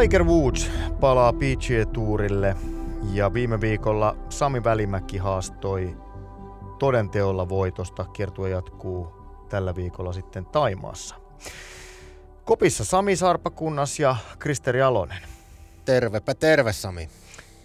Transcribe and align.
Tiger 0.00 0.24
Woods 0.24 0.70
palaa 1.00 1.32
PGA-tuurille 1.32 2.56
ja 3.12 3.32
viime 3.32 3.60
viikolla 3.60 4.16
Sami 4.28 4.64
Välimäki 4.64 5.18
haastoi 5.18 5.96
todenteolla 6.78 7.48
voitosta. 7.48 8.04
Kiertue 8.04 8.50
jatkuu 8.50 9.12
tällä 9.48 9.74
viikolla 9.74 10.12
sitten 10.12 10.46
Taimaassa. 10.46 11.14
Kopissa 12.44 12.84
Sami 12.84 13.16
Sarpakunnas 13.16 14.00
ja 14.00 14.16
Kristeri 14.38 14.82
Alonen. 14.82 15.22
Tervepä 15.84 16.34
terve 16.34 16.72
Sami. 16.72 17.08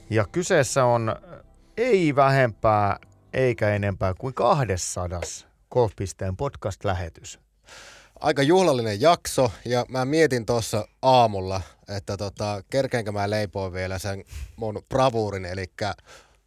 Ja 0.09 0.25
kyseessä 0.32 0.86
on 0.86 1.16
ei 1.78 2.16
vähempää 2.16 3.00
eikä 3.34 3.70
enempää 3.70 4.14
kuin 4.14 4.34
200 4.34 5.21
Golfpisteen 5.71 6.38
podcast-lähetys. 6.38 7.46
Aika 8.20 8.43
juhlallinen 8.43 9.02
jakso 9.02 9.52
ja 9.65 9.86
mä 9.89 10.05
mietin 10.05 10.45
tuossa 10.45 10.88
aamulla, 11.02 11.61
että 11.88 12.17
tota, 12.17 12.63
kerkeenkö 12.70 13.12
mä 13.12 13.30
leipoin 13.30 13.73
vielä 13.73 13.99
sen 13.99 14.23
mun 14.55 14.81
bravuurin, 14.90 15.45
eli 15.45 15.66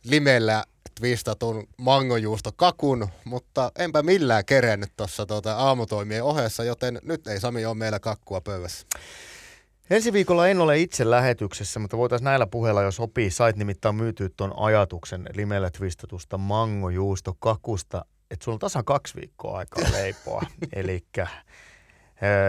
limellä 0.05 0.65
twistatun 1.01 1.66
mangojuusto 1.77 2.51
kakun, 2.56 3.09
mutta 3.24 3.73
enpä 3.79 4.02
millään 4.02 4.45
kerennyt 4.45 4.93
tuossa 4.96 5.27
tuota 5.27 5.56
aamutoimien 5.56 6.24
ohessa, 6.24 6.65
joten 6.65 6.98
nyt 7.02 7.27
ei 7.27 7.41
Sami 7.41 7.66
ole 7.66 7.74
meillä 7.74 8.01
kakkua 8.01 8.41
pöydässä. 8.41 8.87
Ensi 9.91 10.12
viikolla 10.12 10.48
en 10.48 10.60
ole 10.60 10.79
itse 10.79 11.10
lähetyksessä, 11.10 11.80
mutta 11.80 11.96
voitaisiin 11.96 12.24
näillä 12.24 12.46
puheilla, 12.46 12.82
jos 12.82 12.96
sopii, 12.96 13.30
sait 13.30 13.57
nimittäin 13.57 13.95
myytyä 13.95 14.29
tuon 14.37 14.52
ajatuksen 14.57 15.27
limellä 15.34 15.71
twistatusta 15.71 16.38
mangojuusto 16.38 17.37
kakusta, 17.38 18.05
että 18.30 18.45
sulla 18.45 18.57
on 18.57 18.61
tasan 18.61 18.84
kaksi 18.84 19.15
viikkoa 19.20 19.59
aikaa 19.59 19.93
leipoa. 19.98 20.43
Eli 20.73 21.05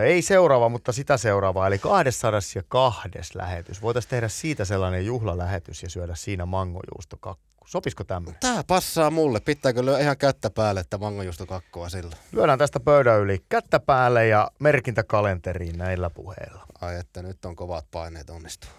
ei 0.04 0.22
seuraava, 0.22 0.70
mutta 0.70 0.92
sitä 0.92 1.18
seuraavaa, 1.18 1.68
eli 1.68 1.80
202 1.80 3.10
lähetys. 3.34 3.82
Voitaisiin 3.82 4.10
tehdä 4.10 4.28
siitä 4.28 4.66
sellainen 4.66 5.06
juhlalähetys 5.06 5.84
ja 5.84 5.90
syödä 5.90 6.16
siinä 6.16 6.46
mangojuustokakku. 6.46 7.52
Sopisiko 7.66 8.04
tämmöinen? 8.04 8.40
Tää 8.40 8.64
passaa 8.64 9.10
mulle. 9.12 9.40
Pitääkö 9.40 9.86
lyödä 9.86 10.00
ihan 10.00 10.18
kättä 10.18 10.50
päälle, 10.50 10.80
että 10.80 10.98
mangojuustokakkoa 10.98 11.90
sillä? 11.90 12.16
Lyödään 12.32 12.60
tästä 12.60 12.80
pöydän 12.80 13.20
yli 13.20 13.46
kättä 13.50 13.80
päälle 13.80 14.28
ja 14.28 14.52
merkintä 14.60 15.04
kalenteriin 15.04 15.78
näillä 15.78 16.10
puheilla. 16.10 16.66
Ai 16.82 17.00
että 17.00 17.22
nyt 17.22 17.46
on 17.46 17.56
kovat 17.56 17.86
paineet 17.92 18.30
onnistua. 18.30 18.72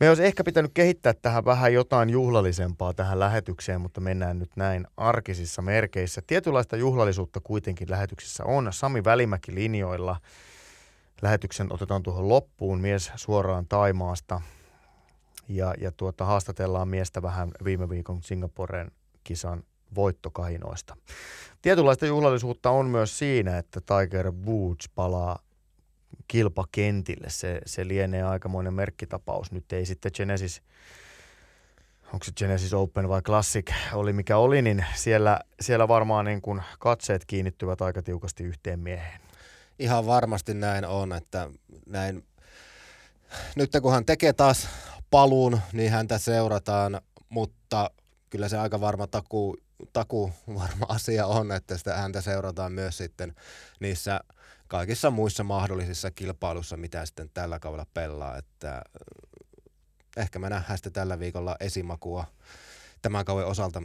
Me 0.00 0.08
olisi 0.08 0.24
ehkä 0.24 0.44
pitänyt 0.44 0.70
kehittää 0.74 1.14
tähän 1.14 1.44
vähän 1.44 1.72
jotain 1.72 2.10
juhlallisempaa 2.10 2.94
tähän 2.94 3.20
lähetykseen, 3.20 3.80
mutta 3.80 4.00
mennään 4.00 4.38
nyt 4.38 4.50
näin 4.56 4.86
arkisissa 4.96 5.62
merkeissä. 5.62 6.22
Tietynlaista 6.26 6.76
juhlallisuutta 6.76 7.40
kuitenkin 7.40 7.90
lähetyksissä 7.90 8.44
on. 8.44 8.68
Sami 8.70 9.04
Välimäki 9.04 9.54
linjoilla. 9.54 10.16
Lähetyksen 11.22 11.72
otetaan 11.72 12.02
tuohon 12.02 12.28
loppuun 12.28 12.80
mies 12.80 13.12
suoraan 13.16 13.66
Taimaasta 13.68 14.40
ja, 15.48 15.74
ja 15.80 15.92
tuota, 15.92 16.24
haastatellaan 16.24 16.88
miestä 16.88 17.22
vähän 17.22 17.50
viime 17.64 17.88
viikon 17.88 18.22
Singaporen 18.22 18.90
kisan 19.24 19.62
voittokahinoista. 19.94 20.96
Tietynlaista 21.62 22.06
juhlallisuutta 22.06 22.70
on 22.70 22.86
myös 22.86 23.18
siinä, 23.18 23.58
että 23.58 23.80
Tiger 23.80 24.32
Woods 24.32 24.88
palaa 24.94 25.38
kilpakentille. 26.28 27.30
Se, 27.30 27.60
se 27.66 27.88
lienee 27.88 28.22
aikamoinen 28.22 28.74
merkkitapaus. 28.74 29.52
Nyt 29.52 29.72
ei 29.72 29.86
sitten 29.86 30.12
Genesis, 30.14 30.62
onko 32.12 32.24
se 32.24 32.32
Genesis 32.36 32.74
Open 32.74 33.08
vai 33.08 33.22
Classic, 33.22 33.72
oli 33.92 34.12
mikä 34.12 34.36
oli, 34.36 34.62
niin 34.62 34.86
siellä, 34.94 35.40
siellä 35.60 35.88
varmaan 35.88 36.24
niin 36.24 36.42
kuin 36.42 36.62
katseet 36.78 37.24
kiinnittyvät 37.24 37.82
aika 37.82 38.02
tiukasti 38.02 38.44
yhteen 38.44 38.80
mieheen. 38.80 39.20
Ihan 39.78 40.06
varmasti 40.06 40.54
näin 40.54 40.84
on, 40.84 41.12
että 41.12 41.50
näin 41.86 42.24
nyt 43.56 43.70
kun 43.82 43.92
hän 43.92 44.04
tekee 44.04 44.32
taas 44.32 44.68
paluun, 45.10 45.60
niin 45.72 45.92
häntä 45.92 46.18
seurataan, 46.18 47.00
mutta 47.28 47.90
kyllä 48.30 48.48
se 48.48 48.58
aika 48.58 48.80
varma 48.80 49.06
taku, 49.06 49.56
taku 49.92 50.32
varma 50.54 50.86
asia 50.88 51.26
on, 51.26 51.52
että 51.52 51.78
sitä 51.78 51.96
häntä 51.96 52.20
seurataan 52.20 52.72
myös 52.72 52.96
sitten 52.96 53.34
niissä 53.80 54.20
kaikissa 54.68 55.10
muissa 55.10 55.44
mahdollisissa 55.44 56.10
kilpailussa, 56.10 56.76
mitä 56.76 57.06
sitten 57.06 57.30
tällä 57.34 57.58
kaudella 57.58 57.86
pelaa. 57.94 58.38
Että 58.38 58.74
äh, 58.74 58.82
ehkä 60.16 60.38
me 60.38 60.50
nähdään 60.50 60.78
sitten 60.78 60.92
tällä 60.92 61.18
viikolla 61.18 61.56
esimakua 61.60 62.24
tämän 63.02 63.24
kauden 63.24 63.46
osalta 63.46 63.82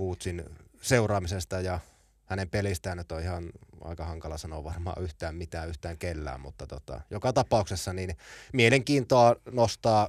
Woodsin 0.00 0.44
seuraamisesta 0.82 1.60
ja 1.60 1.80
hänen 2.26 2.50
pelistään 2.50 2.96
nyt 2.96 3.12
on 3.12 3.22
ihan 3.22 3.50
aika 3.80 4.04
hankala 4.04 4.38
sanoa 4.38 4.64
varmaan 4.64 5.02
yhtään 5.02 5.34
mitään 5.34 5.68
yhtään 5.68 5.98
kellään, 5.98 6.40
mutta 6.40 6.66
tota, 6.66 7.00
joka 7.10 7.32
tapauksessa 7.32 7.92
niin 7.92 8.16
mielenkiintoa 8.52 9.36
nostaa 9.52 10.08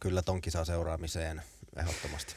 kyllä 0.00 0.22
ton 0.22 0.40
kisan 0.40 0.66
seuraamiseen 0.66 1.42
ehdottomasti. 1.76 2.34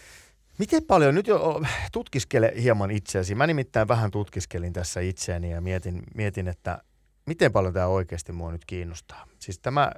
Miten 0.59 0.83
paljon, 0.83 1.15
nyt 1.15 1.27
jo 1.27 1.61
tutkiskele 1.91 2.53
hieman 2.61 2.91
itseäsi. 2.91 3.35
Mä 3.35 3.47
nimittäin 3.47 3.87
vähän 3.87 4.11
tutkiskelin 4.11 4.73
tässä 4.73 4.99
itseäni 4.99 5.51
ja 5.51 5.61
mietin, 5.61 6.03
mietin 6.15 6.47
että 6.47 6.81
miten 7.25 7.51
paljon 7.51 7.73
tämä 7.73 7.87
oikeasti 7.87 8.31
mua 8.31 8.51
nyt 8.51 8.65
kiinnostaa. 8.65 9.27
Siis 9.39 9.59
tämä, 9.59 9.91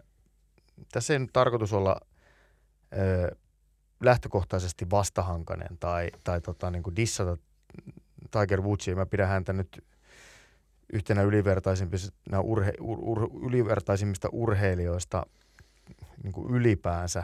tässä 0.91 1.13
ei 1.13 1.19
nyt 1.19 1.33
tarkoitus 1.33 1.73
olla 1.73 2.01
ö, 2.97 3.35
lähtökohtaisesti 4.03 4.89
vastahankainen 4.89 5.77
tai, 5.79 6.09
tai 6.23 6.41
tota, 6.41 6.71
niin 6.71 6.83
kuin 6.83 6.95
dissata 6.95 7.37
Tiger 8.31 8.61
Woodsia. 8.61 8.95
Mä 8.95 9.05
pidän 9.05 9.27
häntä 9.27 9.53
nyt 9.53 9.83
yhtenä 10.93 11.21
ylivertaisimmista, 11.21 12.41
urhe, 12.41 12.73
ur, 12.81 12.99
ur, 13.01 13.29
ylivertaisimmista 13.47 14.29
urheilijoista 14.31 15.25
niin 16.23 16.33
kuin 16.33 16.55
ylipäänsä 16.55 17.23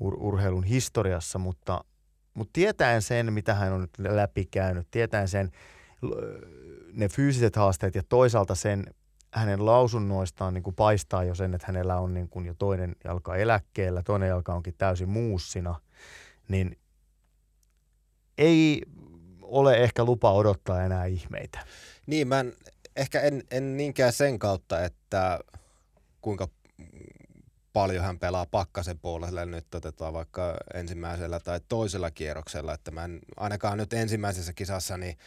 ur, 0.00 0.16
urheilun 0.18 0.64
historiassa, 0.64 1.38
mutta, 1.38 1.84
mutta 2.40 2.52
tietäen 2.52 3.02
sen, 3.02 3.32
mitä 3.32 3.54
hän 3.54 3.72
on 3.72 3.80
nyt 3.80 3.98
läpikäynyt, 3.98 4.86
tietäen 4.90 5.28
sen 5.28 5.50
ne 6.92 7.08
fyysiset 7.08 7.56
haasteet 7.56 7.94
ja 7.94 8.02
toisaalta 8.08 8.54
sen 8.54 8.84
hänen 9.34 9.66
lausunnoistaan 9.66 10.54
niin 10.54 10.62
kuin 10.62 10.76
paistaa 10.76 11.24
jo 11.24 11.34
sen, 11.34 11.54
että 11.54 11.66
hänellä 11.66 11.98
on 11.98 12.14
niin 12.14 12.28
kuin 12.28 12.46
jo 12.46 12.54
toinen 12.54 12.96
jalka 13.04 13.36
eläkkeellä, 13.36 14.02
toinen 14.02 14.28
jalka 14.28 14.54
onkin 14.54 14.74
täysin 14.78 15.08
muussina, 15.08 15.80
niin 16.48 16.78
ei 18.38 18.82
ole 19.42 19.76
ehkä 19.76 20.04
lupa 20.04 20.32
odottaa 20.32 20.84
enää 20.84 21.04
ihmeitä. 21.04 21.66
Niin, 22.06 22.28
mä 22.28 22.40
en, 22.40 22.52
ehkä 22.96 23.20
en, 23.20 23.42
en 23.50 23.76
niinkään 23.76 24.12
sen 24.12 24.38
kautta, 24.38 24.84
että 24.84 25.40
kuinka 26.20 26.48
paljon 27.72 28.04
hän 28.04 28.18
pelaa 28.18 28.46
pakkasen 28.46 28.98
puolelle 28.98 29.46
nyt 29.46 29.74
otetaan 29.74 30.12
vaikka 30.12 30.56
ensimmäisellä 30.74 31.40
tai 31.40 31.60
toisella 31.68 32.10
kierroksella, 32.10 32.74
että 32.74 32.90
mä 32.90 33.04
en 33.04 33.18
ainakaan 33.36 33.78
nyt 33.78 33.92
ensimmäisessä 33.92 34.52
kisassa 34.52 34.96
niin 34.96 35.18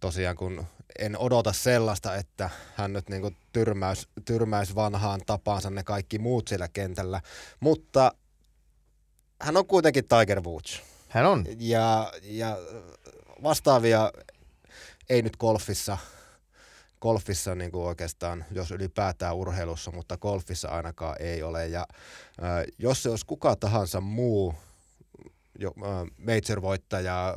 tosiaan 0.00 0.36
kun 0.36 0.66
en 0.98 1.18
odota 1.18 1.52
sellaista, 1.52 2.16
että 2.16 2.50
hän 2.74 2.92
nyt 2.92 3.08
niin 3.08 3.36
tyrmäys, 3.52 4.08
tyrmäys 4.24 4.74
vanhaan 4.74 5.20
tapaansa 5.26 5.70
ne 5.70 5.82
kaikki 5.82 6.18
muut 6.18 6.48
siellä 6.48 6.68
kentällä, 6.68 7.20
mutta 7.60 8.14
hän 9.42 9.56
on 9.56 9.66
kuitenkin 9.66 10.04
Tiger 10.08 10.40
Woods. 10.40 10.82
Hän 11.08 11.26
on. 11.26 11.46
Ja, 11.58 12.12
ja 12.22 12.58
vastaavia 13.42 14.12
ei 15.08 15.22
nyt 15.22 15.36
golfissa– 15.36 15.98
golfissa 17.00 17.54
niin 17.54 17.72
kuin 17.72 17.84
oikeastaan, 17.84 18.44
jos 18.52 18.70
ylipäätään 18.70 19.36
urheilussa, 19.36 19.90
mutta 19.90 20.16
golfissa 20.16 20.68
ainakaan 20.68 21.16
ei 21.20 21.42
ole. 21.42 21.68
Ja 21.68 21.86
äh, 22.42 22.64
jos 22.78 23.02
se 23.02 23.10
olisi 23.10 23.26
kuka 23.26 23.56
tahansa 23.56 24.00
muu 24.00 24.54
jo, 25.58 25.72
äh, 25.84 26.06
major-voittaja, 26.18 27.34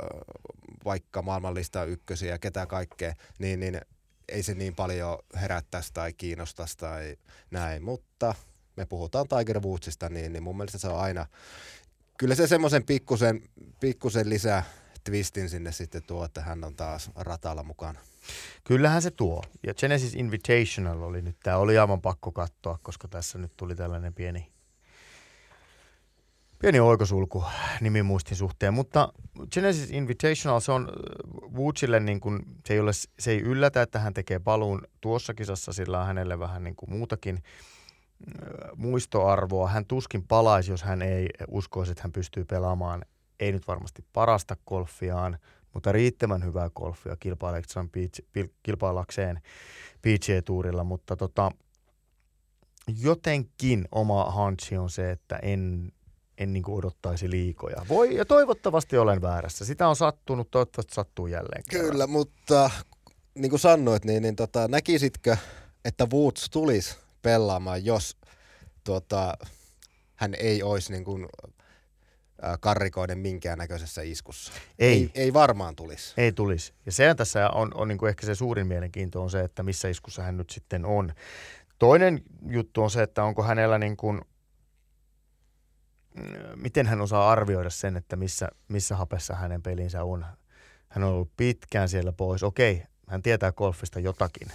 vaikka 0.84 1.22
maailmanlista 1.22 1.84
ykkösiä 1.84 2.30
ja 2.30 2.38
ketä 2.38 2.66
kaikkea, 2.66 3.14
niin, 3.38 3.60
niin 3.60 3.80
ei 4.28 4.42
se 4.42 4.54
niin 4.54 4.74
paljon 4.74 5.18
herättäisi 5.40 5.90
tai 5.92 6.12
kiinnostaisi 6.12 6.78
tai 6.78 7.16
näin. 7.50 7.82
Mutta 7.82 8.34
me 8.76 8.86
puhutaan 8.86 9.26
Tiger 9.28 9.60
Woodsista, 9.60 10.08
niin, 10.08 10.32
niin 10.32 10.42
mun 10.42 10.56
mielestä 10.56 10.78
se 10.78 10.88
on 10.88 11.00
aina, 11.00 11.26
kyllä 12.18 12.34
se 12.34 12.46
semmoisen 12.46 12.84
pikkusen, 12.84 13.42
pikkusen 13.80 14.28
lisää 14.28 14.64
twistin 15.04 15.48
sinne 15.48 15.72
sitten 15.72 16.02
tuo, 16.02 16.24
että 16.24 16.40
hän 16.40 16.64
on 16.64 16.74
taas 16.76 17.10
ratalla 17.16 17.62
mukana. 17.62 18.00
Kyllähän 18.64 19.02
se 19.02 19.10
tuo. 19.10 19.42
Ja 19.66 19.74
Genesis 19.74 20.14
Invitational 20.14 21.02
oli 21.02 21.22
nyt, 21.22 21.36
tämä 21.42 21.56
oli 21.56 21.78
aivan 21.78 22.00
pakko 22.00 22.32
katsoa, 22.32 22.78
koska 22.82 23.08
tässä 23.08 23.38
nyt 23.38 23.52
tuli 23.56 23.74
tällainen 23.74 24.14
pieni, 24.14 24.52
pieni 26.58 26.80
oikosulku 26.80 27.44
nimimuistin 27.80 28.36
suhteen. 28.36 28.74
Mutta 28.74 29.12
Genesis 29.52 29.90
Invitational, 29.90 30.60
se 30.60 30.72
on 30.72 30.88
äh, 30.88 31.52
Woodsille 31.54 32.00
niin 32.00 32.20
kuin, 32.20 32.42
se 32.66 32.74
ei, 32.74 32.80
ole, 32.80 32.92
se 33.18 33.30
ei 33.30 33.40
yllätä, 33.40 33.82
että 33.82 33.98
hän 33.98 34.14
tekee 34.14 34.38
paluun 34.38 34.82
tuossa 35.00 35.34
kisassa, 35.34 35.72
sillä 35.72 36.00
on 36.00 36.06
hänelle 36.06 36.38
vähän 36.38 36.64
niin 36.64 36.76
kuin 36.76 36.92
muutakin 36.92 37.36
äh, 37.36 37.42
muistoarvoa. 38.76 39.68
Hän 39.68 39.86
tuskin 39.86 40.26
palaisi, 40.28 40.70
jos 40.70 40.82
hän 40.82 41.02
ei 41.02 41.28
uskoisi, 41.48 41.92
että 41.92 42.02
hän 42.02 42.12
pystyy 42.12 42.44
pelaamaan 42.44 43.04
ei 43.40 43.52
nyt 43.52 43.68
varmasti 43.68 44.04
parasta 44.12 44.56
golfiaan, 44.66 45.38
mutta 45.72 45.92
riittävän 45.92 46.44
hyvää 46.44 46.70
golfia 46.70 47.16
kilpailakseen, 47.16 47.90
kilpailakseen 48.62 49.40
PGA-tuurilla, 50.02 50.84
mutta 50.84 51.16
tota, 51.16 51.50
jotenkin 53.00 53.88
oma 53.92 54.24
hanchi 54.24 54.76
on 54.76 54.90
se, 54.90 55.10
että 55.10 55.36
en, 55.36 55.92
en 56.38 56.52
niin 56.52 56.62
kuin 56.62 56.78
odottaisi 56.78 57.30
liikoja. 57.30 57.86
Voi, 57.88 58.16
ja 58.16 58.24
toivottavasti 58.24 58.98
olen 58.98 59.22
väärässä. 59.22 59.64
Sitä 59.64 59.88
on 59.88 59.96
sattunut, 59.96 60.50
toivottavasti 60.50 60.94
sattuu 60.94 61.26
jälleen. 61.26 61.62
Kyllä, 61.70 62.06
mutta 62.06 62.70
niin 63.34 63.50
kuin 63.50 63.60
sanoit, 63.60 64.04
niin, 64.04 64.22
niin 64.22 64.36
tota, 64.36 64.68
näkisitkö, 64.68 65.36
että 65.84 66.06
Woods 66.12 66.50
tulisi 66.50 66.96
pelaamaan, 67.22 67.84
jos 67.84 68.16
tuota, 68.84 69.34
hän 70.14 70.34
ei 70.34 70.62
olisi 70.62 70.92
niin 70.92 71.04
kuin, 71.04 71.26
karrikoiden 72.60 73.18
minkäännäköisessä 73.18 74.02
iskussa. 74.02 74.52
Ei. 74.78 74.92
ei. 74.92 75.10
Ei 75.14 75.32
varmaan 75.32 75.76
tulisi. 75.76 76.14
Ei 76.16 76.32
tulisi. 76.32 76.72
Ja 76.86 76.92
se 76.92 77.14
tässä 77.14 77.50
on, 77.50 77.70
on 77.74 77.88
niin 77.88 77.98
kuin 77.98 78.08
ehkä 78.08 78.26
se 78.26 78.34
suurin 78.34 78.66
mielenkiinto 78.66 79.22
on 79.22 79.30
se, 79.30 79.40
että 79.40 79.62
missä 79.62 79.88
iskussa 79.88 80.22
hän 80.22 80.36
nyt 80.36 80.50
sitten 80.50 80.84
on. 80.84 81.12
Toinen 81.78 82.22
juttu 82.46 82.82
on 82.82 82.90
se, 82.90 83.02
että 83.02 83.24
onko 83.24 83.42
hänellä 83.42 83.78
niin 83.78 83.96
kuin, 83.96 84.20
mm, 86.14 86.22
miten 86.56 86.86
hän 86.86 87.00
osaa 87.00 87.30
arvioida 87.30 87.70
sen, 87.70 87.96
että 87.96 88.16
missä, 88.16 88.48
missä 88.68 88.96
hapessa 88.96 89.34
hänen 89.34 89.62
pelinsä 89.62 90.04
on. 90.04 90.26
Hän 90.88 91.04
on 91.04 91.10
ollut 91.10 91.36
pitkään 91.36 91.88
siellä 91.88 92.12
pois. 92.12 92.42
Okei, 92.42 92.82
hän 93.08 93.22
tietää 93.22 93.52
golfista 93.52 94.00
jotakin. 94.00 94.48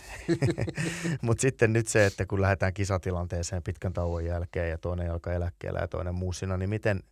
Mutta 1.22 1.42
sitten 1.42 1.74
nyt 1.74 1.88
se, 1.88 2.06
että 2.06 2.26
kun 2.26 2.42
lähdetään 2.42 2.74
kisatilanteeseen 2.74 3.64
pitkän 3.64 3.94
tauon 3.94 4.26
jälkeen 4.26 4.70
ja 4.70 4.78
toinen 4.78 5.08
jalka 5.08 5.34
eläkkeellä 5.34 5.80
ja 5.80 5.88
toinen 5.88 6.16
muussina, 6.16 6.58
niin 6.58 6.70
miten, 6.70 7.04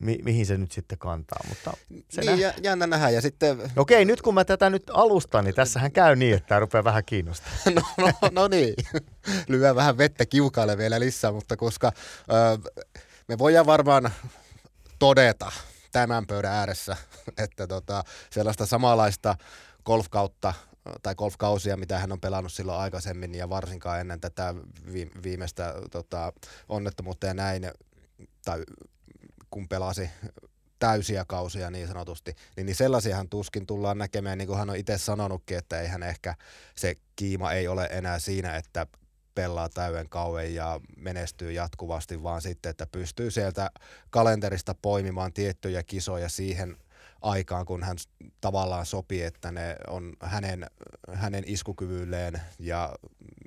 mi, 0.00 0.18
mihin 0.24 0.46
se 0.46 0.56
nyt 0.56 0.72
sitten 0.72 0.98
kantaa. 0.98 1.40
Mutta 1.48 1.72
se 2.08 2.20
niin, 2.20 2.40
nä- 2.40 2.54
jännä 2.62 2.86
nähdä. 2.86 3.10
Ja 3.10 3.20
sitten... 3.20 3.70
Okei, 3.76 4.04
nyt 4.04 4.22
kun 4.22 4.34
mä 4.34 4.44
tätä 4.44 4.70
nyt 4.70 4.90
alustan, 4.94 5.44
niin 5.44 5.54
tässähän 5.54 5.92
käy 5.92 6.16
niin, 6.16 6.36
että 6.36 6.48
tämä 6.48 6.60
rupeaa 6.60 6.84
vähän 6.84 7.04
kiinnostamaan. 7.04 7.74
no, 7.74 7.82
no, 7.98 8.12
no 8.32 8.48
niin, 8.48 8.74
lyö 9.48 9.74
vähän 9.74 9.98
vettä 9.98 10.26
kiukaille 10.26 10.78
vielä 10.78 11.00
lisää, 11.00 11.32
mutta 11.32 11.56
koska 11.56 11.92
ö, 12.30 12.70
me 13.28 13.38
voidaan 13.38 13.66
varmaan 13.66 14.10
todeta 14.98 15.52
tämän 15.92 16.26
pöydän 16.26 16.52
ääressä, 16.52 16.96
että 17.38 17.66
tota, 17.66 18.04
sellaista 18.30 18.66
samanlaista 18.66 19.36
golfkautta 19.84 20.54
tai 21.02 21.14
golfkausia, 21.14 21.76
mitä 21.76 21.98
hän 21.98 22.12
on 22.12 22.20
pelannut 22.20 22.52
silloin 22.52 22.80
aikaisemmin 22.80 23.34
ja 23.34 23.48
varsinkaan 23.48 24.00
ennen 24.00 24.20
tätä 24.20 24.54
viimeistä 25.22 25.74
tota, 25.90 26.32
onnettomuutta 26.68 27.26
ja 27.26 27.34
näin, 27.34 27.70
tai 28.44 28.62
kun 29.50 29.68
pelasi 29.68 30.10
täysiä 30.80 31.24
kausia 31.24 31.70
niin 31.70 31.88
sanotusti, 31.88 32.34
niin, 32.56 32.66
niin 32.66 32.76
sellaisiahan 32.76 33.28
tuskin 33.28 33.66
tullaan 33.66 33.98
näkemään, 33.98 34.38
niin 34.38 34.48
kuin 34.48 34.58
hän 34.58 34.70
on 34.70 34.76
itse 34.76 34.98
sanonutkin, 34.98 35.58
että 35.58 35.80
eihän 35.80 36.02
ehkä 36.02 36.34
se 36.76 36.94
kiima 37.16 37.52
ei 37.52 37.68
ole 37.68 37.88
enää 37.90 38.18
siinä, 38.18 38.56
että 38.56 38.86
pelaa 39.34 39.68
täyden 39.68 40.08
kauan 40.08 40.54
ja 40.54 40.80
menestyy 40.96 41.52
jatkuvasti, 41.52 42.22
vaan 42.22 42.42
sitten, 42.42 42.70
että 42.70 42.86
pystyy 42.92 43.30
sieltä 43.30 43.70
kalenterista 44.10 44.74
poimimaan 44.82 45.32
tiettyjä 45.32 45.82
kisoja 45.82 46.28
siihen 46.28 46.76
aikaan, 47.22 47.66
kun 47.66 47.82
hän 47.82 47.96
tavallaan 48.40 48.86
sopii, 48.86 49.22
että 49.22 49.52
ne 49.52 49.76
on 49.88 50.12
hänen, 50.20 50.66
hänen 51.12 51.44
iskukyvylleen 51.46 52.40
ja 52.58 52.92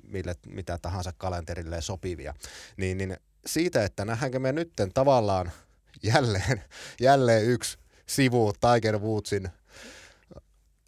mille, 0.04 0.34
mitä 0.46 0.78
tahansa 0.82 1.12
kalenterilleen 1.16 1.82
sopivia. 1.82 2.34
Niin, 2.76 2.98
niin 2.98 3.16
siitä, 3.46 3.84
että 3.84 4.04
nähdäänkö 4.04 4.38
me 4.38 4.52
nytten 4.52 4.92
tavallaan– 4.92 5.52
jälleen, 6.12 6.62
jälleen 7.00 7.44
yksi 7.44 7.78
sivu 8.06 8.52
Tiger 8.52 8.98
Woodsin 8.98 9.48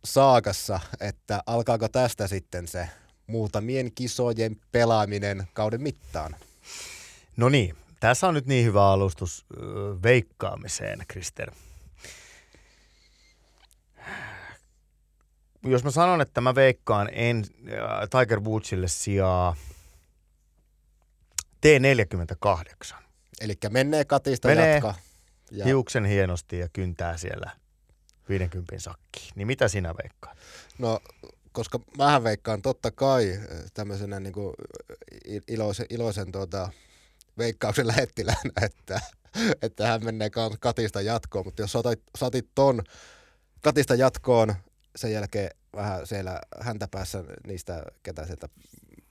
saakassa, 0.05 0.81
että 1.01 1.43
alkaako 1.47 1.89
tästä 1.89 2.27
sitten 2.27 2.69
se 2.69 2.89
muutamien 3.27 3.93
kisojen 3.93 4.57
pelaaminen 4.73 5.49
kauden 5.53 5.83
mittaan? 5.83 6.37
No 7.37 7.49
niin, 7.49 7.77
tässä 8.01 8.29
on 8.29 8.35
nyt 8.35 8.47
niin 8.47 8.65
hyvä 8.65 8.91
alustus 8.91 9.47
veikkaamiseen, 10.03 10.99
Krister. 11.09 11.51
Jos 15.65 15.85
mä 15.85 15.91
sanon, 15.91 16.21
että 16.21 16.41
mä 16.41 16.55
veikkaan 16.55 17.09
en, 17.13 17.45
Tiger 18.11 18.41
Woodsille 18.41 18.89
sijaa 18.89 19.57
T48. 21.67 22.95
Eli 23.41 23.55
menee 23.71 24.05
katista 24.05 24.49
menee 24.49 24.75
jatka. 24.75 24.95
Ja... 25.51 25.65
hiuksen 25.65 26.05
hienosti 26.05 26.59
ja 26.59 26.69
kyntää 26.73 27.17
siellä 27.17 27.51
50 28.29 28.79
sakkiin. 28.79 29.33
Niin 29.35 29.47
mitä 29.47 29.69
sinä 29.69 29.95
veikkaat? 30.03 30.39
No, 30.79 31.01
koska 31.53 31.81
mähän 31.99 32.25
veikkaan 32.25 32.63
totta 32.63 32.91
kai 32.91 33.31
eh, 33.31 33.41
tämmöisenä 33.75 34.21
niin 34.21 34.33
kuin 34.33 34.55
iloisen, 35.49 35.87
iloisen 35.91 36.33
tuota, 36.33 36.71
veikkauksen 37.39 37.87
lähettilänä, 37.87 38.51
että, 38.63 39.01
että 39.63 39.87
hän 39.87 40.05
menee 40.05 40.31
katista 40.61 41.01
jatkoon, 41.01 41.47
mutta 41.47 41.63
jos 41.63 41.73
satit, 41.73 42.03
satit 42.19 42.49
ton 42.55 42.83
katista 43.61 43.95
jatkoon, 43.95 44.55
sen 44.97 45.13
jälkeen 45.13 45.51
vähän 45.77 46.07
siellä 46.07 46.41
häntä 46.61 46.89
päässä 46.89 47.25
niistä, 47.47 47.85
ketä 48.03 48.27
sieltä 48.27 48.49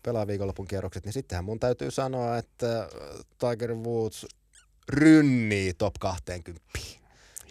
pelaa 0.03 0.27
viikonlopun 0.27 0.67
kierrokset, 0.67 1.05
niin 1.05 1.13
sittenhän 1.13 1.45
mun 1.45 1.59
täytyy 1.59 1.91
sanoa, 1.91 2.37
että 2.37 2.89
Tiger 3.39 3.75
Woods 3.75 4.25
rynnii 4.89 5.73
top 5.73 5.93
20. 5.99 6.63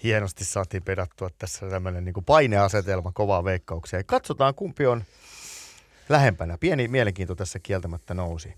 Hienosti 0.02 0.44
saatiin 0.44 0.82
pedattua 0.82 1.30
tässä 1.38 1.70
tämmöinen 1.70 2.04
niin 2.04 2.24
paineasetelma 2.26 3.12
kovaa 3.12 3.44
veikkauksia. 3.44 4.04
Katsotaan 4.04 4.54
kumpi 4.54 4.86
on 4.86 5.04
lähempänä. 6.08 6.58
Pieni 6.58 6.88
mielenkiinto 6.88 7.34
tässä 7.34 7.58
kieltämättä 7.58 8.14
nousi. 8.14 8.54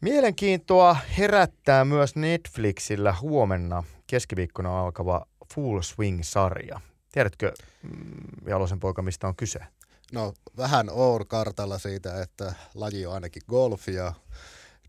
Mielenkiintoa 0.00 0.96
herättää 1.18 1.84
myös 1.84 2.16
Netflixillä 2.16 3.14
huomenna 3.20 3.84
keskiviikkona 4.06 4.80
alkava 4.80 5.26
Full 5.54 5.80
Swing-sarja. 5.80 6.80
Tiedätkö, 7.12 7.52
mm, 7.82 8.48
Jalosen 8.48 8.80
poika, 8.80 9.02
mistä 9.02 9.26
on 9.26 9.36
kyse? 9.36 9.60
No 10.12 10.34
vähän 10.56 10.86
oon 10.90 11.26
kartalla 11.26 11.78
siitä, 11.78 12.22
että 12.22 12.54
laji 12.74 13.06
on 13.06 13.14
ainakin 13.14 13.42
golf 13.48 13.88
ja 13.88 14.12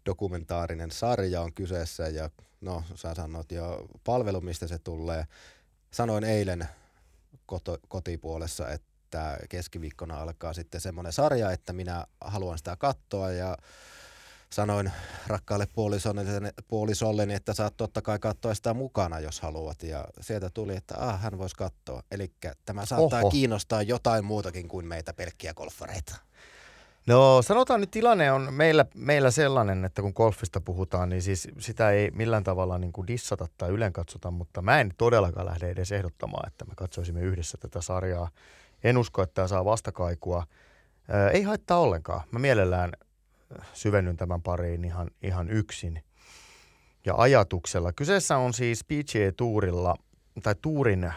dokumentaarinen 0.06 0.92
sarja 0.92 1.42
on 1.42 1.54
kyseessä 1.54 2.08
ja 2.08 2.30
no 2.62 2.84
sä 2.96 3.14
sanot 3.14 3.52
jo 3.52 3.88
palvelu, 4.04 4.42
mistä 4.42 4.68
se 4.68 4.80
tulee. 4.80 5.26
Sanoin 5.92 6.24
eilen 6.24 6.70
koto, 7.46 7.78
kotipuolessa, 7.88 8.70
että 8.70 9.38
keskiviikkona 9.50 10.22
alkaa 10.22 10.54
sitten 10.54 10.82
semmoinen 10.82 11.14
sarja, 11.14 11.52
että 11.52 11.74
minä 11.74 12.06
haluan 12.22 12.58
sitä 12.58 12.76
katsoa 12.76 13.32
ja 13.32 13.58
sanoin 14.50 14.92
rakkaalle 15.28 15.68
puolisolleni, 16.68 17.34
että 17.34 17.54
saat 17.54 17.78
totta 17.78 18.02
kai 18.02 18.20
katsoa 18.20 18.54
sitä 18.54 18.74
mukana, 18.74 19.20
jos 19.20 19.40
haluat. 19.40 19.84
Ja 19.84 20.06
sieltä 20.22 20.50
tuli, 20.50 20.76
että 20.76 20.96
ah, 20.98 21.22
hän 21.22 21.38
voisi 21.38 21.56
katsoa. 21.56 22.04
Eli 22.12 22.32
tämä 22.66 22.86
saattaa 22.86 23.20
Oho. 23.20 23.32
kiinnostaa 23.32 23.82
jotain 23.82 24.26
muutakin 24.26 24.68
kuin 24.68 24.86
meitä 24.86 25.14
pelkkiä 25.14 25.54
golfareita. 25.54 26.16
No 27.08 27.42
sanotaan 27.42 27.82
nyt 27.82 27.92
tilanne 27.92 28.32
on 28.32 28.54
meillä, 28.54 28.86
meillä 28.96 29.32
sellainen, 29.32 29.86
että 29.86 30.02
kun 30.02 30.14
golfista 30.16 30.62
puhutaan, 30.62 31.10
niin 31.10 31.22
siis 31.22 31.48
sitä 31.60 31.92
ei 31.92 32.12
millään 32.12 32.44
tavalla 32.44 32.78
niin 32.78 32.94
kuin 32.94 33.08
dissata 33.08 33.48
tai 33.58 33.70
ylen 33.70 33.94
katsota, 33.94 34.32
mutta 34.32 34.62
mä 34.62 34.80
en 34.80 34.94
todellakaan 34.98 35.46
lähde 35.46 35.70
edes 35.70 35.92
ehdottamaan, 35.92 36.48
että 36.48 36.66
me 36.66 36.74
katsoisimme 36.76 37.22
yhdessä 37.22 37.58
tätä 37.58 37.82
sarjaa. 37.82 38.30
En 38.84 38.98
usko, 38.98 39.22
että 39.22 39.34
tämä 39.34 39.48
saa 39.48 39.66
vastakaikua. 39.66 40.44
Ää, 41.10 41.30
ei 41.30 41.44
haittaa 41.44 41.80
ollenkaan. 41.80 42.22
Mä 42.32 42.40
mielellään 42.40 42.92
syvennyn 43.74 44.18
tämän 44.18 44.42
pariin 44.42 44.86
ihan, 44.86 45.08
ihan 45.24 45.50
yksin 45.50 46.04
ja 47.06 47.14
ajatuksella. 47.18 47.94
Kyseessä 47.94 48.38
on 48.38 48.54
siis 48.54 48.84
PGA-tuurilla 48.84 49.96
tai 50.44 50.56
tuurin 50.62 51.14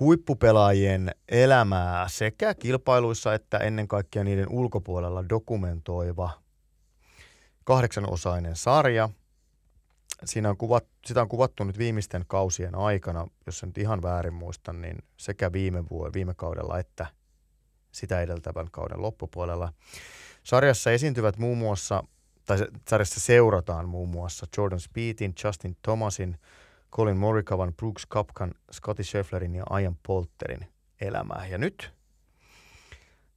huippupelaajien 0.00 1.10
elämää 1.28 2.08
sekä 2.08 2.54
kilpailuissa 2.54 3.34
että 3.34 3.58
ennen 3.58 3.88
kaikkea 3.88 4.24
niiden 4.24 4.48
ulkopuolella 4.50 5.28
dokumentoiva 5.28 6.30
kahdeksanosainen 7.64 8.56
sarja. 8.56 9.08
Siinä 10.24 10.50
on 10.50 10.56
kuvat, 10.56 10.84
sitä 11.06 11.22
on 11.22 11.28
kuvattu 11.28 11.64
nyt 11.64 11.78
viimeisten 11.78 12.24
kausien 12.26 12.74
aikana, 12.74 13.26
jos 13.46 13.62
en 13.62 13.68
nyt 13.68 13.78
ihan 13.78 14.02
väärin 14.02 14.34
muista, 14.34 14.72
niin 14.72 14.98
sekä 15.16 15.52
viime, 15.52 15.84
vuonna, 15.90 16.12
viime 16.12 16.34
kaudella 16.34 16.78
että 16.78 17.06
sitä 17.92 18.20
edeltävän 18.20 18.70
kauden 18.70 19.02
loppupuolella. 19.02 19.72
Sarjassa 20.44 20.90
esiintyvät 20.90 21.38
muun 21.38 21.58
muassa, 21.58 22.04
tai 22.46 22.58
sarjassa 22.88 23.20
seurataan 23.20 23.88
muun 23.88 24.08
muassa 24.08 24.46
Jordan 24.56 24.80
Speedin, 24.80 25.34
Justin 25.44 25.76
Thomasin, 25.82 26.38
Colin 26.92 27.16
Morikavan, 27.16 27.74
Brooks 27.74 28.06
Kapkan, 28.06 28.54
Scotty 28.72 29.04
Schefflerin 29.04 29.54
ja 29.54 29.64
Ian 29.80 29.96
Polterin 30.06 30.66
elämää. 31.00 31.46
Ja 31.46 31.58
nyt 31.58 31.92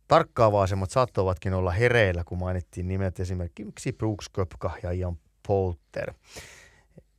tarkkaavaisemmat 0.08 0.90
saattovatkin 0.90 1.54
olla 1.54 1.72
hereillä, 1.72 2.24
kun 2.24 2.38
mainittiin 2.38 2.88
nimet 2.88 3.20
esimerkiksi 3.20 3.94
Brooks 3.94 4.30
Köpka 4.30 4.72
ja 4.84 4.92
Ian 4.92 5.18
Polter. 5.48 6.14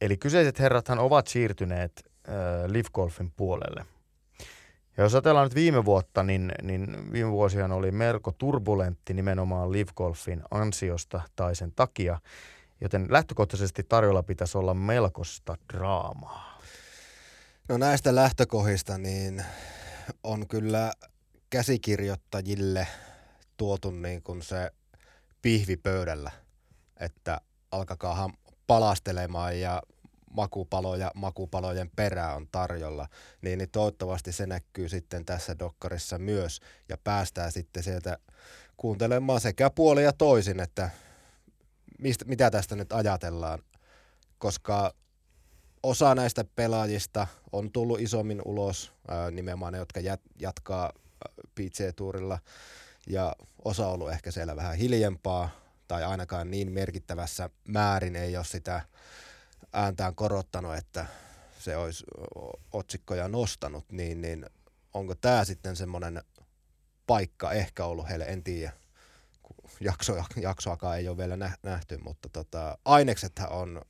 Eli 0.01 0.17
kyseiset 0.17 0.59
herrathan 0.59 0.99
ovat 0.99 1.27
siirtyneet 1.27 1.93
äh, 2.29 2.35
Live 2.67 2.89
Golfin 2.95 3.33
puolelle. 3.37 3.87
Ja 4.97 5.03
jos 5.03 5.15
ajatellaan 5.15 5.47
nyt 5.47 5.55
viime 5.55 5.85
vuotta, 5.85 6.23
niin, 6.23 6.53
niin 6.63 7.13
viime 7.13 7.31
vuosia 7.31 7.67
oli 7.67 7.91
melko 7.91 8.33
turbulentti 8.33 9.15
nimenomaan 9.15 9.73
Live 9.73 9.91
ansiosta 10.51 11.21
tai 11.37 11.55
sen 11.55 11.73
takia, 11.77 12.21
joten 12.83 13.07
lähtökohtaisesti 13.11 13.83
tarjolla 13.83 14.23
pitäisi 14.23 14.59
olla 14.59 14.75
melkoista 14.75 15.57
draamaa. 15.73 16.61
No 17.69 17.79
näistä 17.79 18.15
lähtökohdista 18.15 18.99
niin 18.99 19.45
on 20.25 20.49
kyllä 20.49 20.93
käsikirjoittajille 21.51 22.87
tuotu 23.57 23.91
niin 23.91 24.23
kuin 24.23 24.43
se 24.43 24.71
pihvi 25.43 25.77
pöydällä, 25.77 26.31
että 27.01 27.41
alkakaahan 27.71 28.33
palastelemaan 28.67 29.61
ja 29.61 29.83
makupaloja 30.31 31.11
makupalojen 31.15 31.91
perää 31.97 32.35
on 32.35 32.49
tarjolla, 32.53 33.09
niin, 33.43 33.59
niin 33.59 33.71
toivottavasti 33.71 34.33
se 34.33 34.47
näkyy 34.47 34.89
sitten 34.89 35.25
tässä 35.25 35.59
dokkarissa 35.59 36.19
myös 36.19 36.61
ja 36.89 36.97
päästään 37.05 37.53
sitten 37.53 37.83
sieltä 37.83 38.19
kuuntelemaan 38.77 39.41
sekä 39.41 39.71
puoli 39.71 40.05
ja 40.05 40.13
toisin, 40.13 40.61
että 40.61 40.91
mistä, 42.03 42.25
mitä 42.25 42.51
tästä 42.51 42.77
nyt 42.77 42.93
ajatellaan, 42.93 43.59
koska 44.39 44.95
osa 45.83 46.15
näistä 46.15 46.45
pelaajista 46.45 47.27
on 47.53 47.73
tullut 47.73 48.01
isommin 48.01 48.43
ulos, 48.45 48.93
nimenomaan 49.31 49.73
ne, 49.73 49.79
jotka 49.79 50.01
jat, 50.01 50.21
jatkaa 50.39 50.93
PC-tuurilla, 51.55 52.39
ja 53.07 53.37
osa 53.65 53.87
on 53.87 53.93
ollut 53.93 54.11
ehkä 54.11 54.31
siellä 54.31 54.57
vähän 54.57 54.77
hiljempaa, 54.77 55.51
tai 55.89 56.05
ainakaan 56.05 56.51
niin 56.51 56.73
merkittävässä 56.73 57.51
määrin 57.69 58.17
ei 58.17 58.37
ole 58.37 58.45
sitä 58.45 58.83
ääntään 59.73 60.15
korottanut, 60.15 60.75
että 60.75 61.07
se 61.59 61.77
olisi 61.77 62.05
otsikkoja 62.73 63.29
nostanut, 63.29 63.85
niin, 63.93 64.21
niin 64.21 64.47
onko 64.95 65.15
tämä 65.15 65.45
sitten 65.45 65.77
semmoinen 65.77 66.23
paikka 67.07 67.53
ehkä 67.53 67.85
ollut 67.85 68.09
heille, 68.09 68.25
en 68.25 68.43
tiedä. 68.43 68.73
Jakso, 69.83 70.25
jaksoakaan 70.37 70.99
ei 70.99 71.09
ole 71.09 71.17
vielä 71.17 71.37
nähty, 71.63 71.99
mutta 72.05 72.29
tota, 72.29 72.79
aineksethan 72.85 73.53
on 73.53 73.81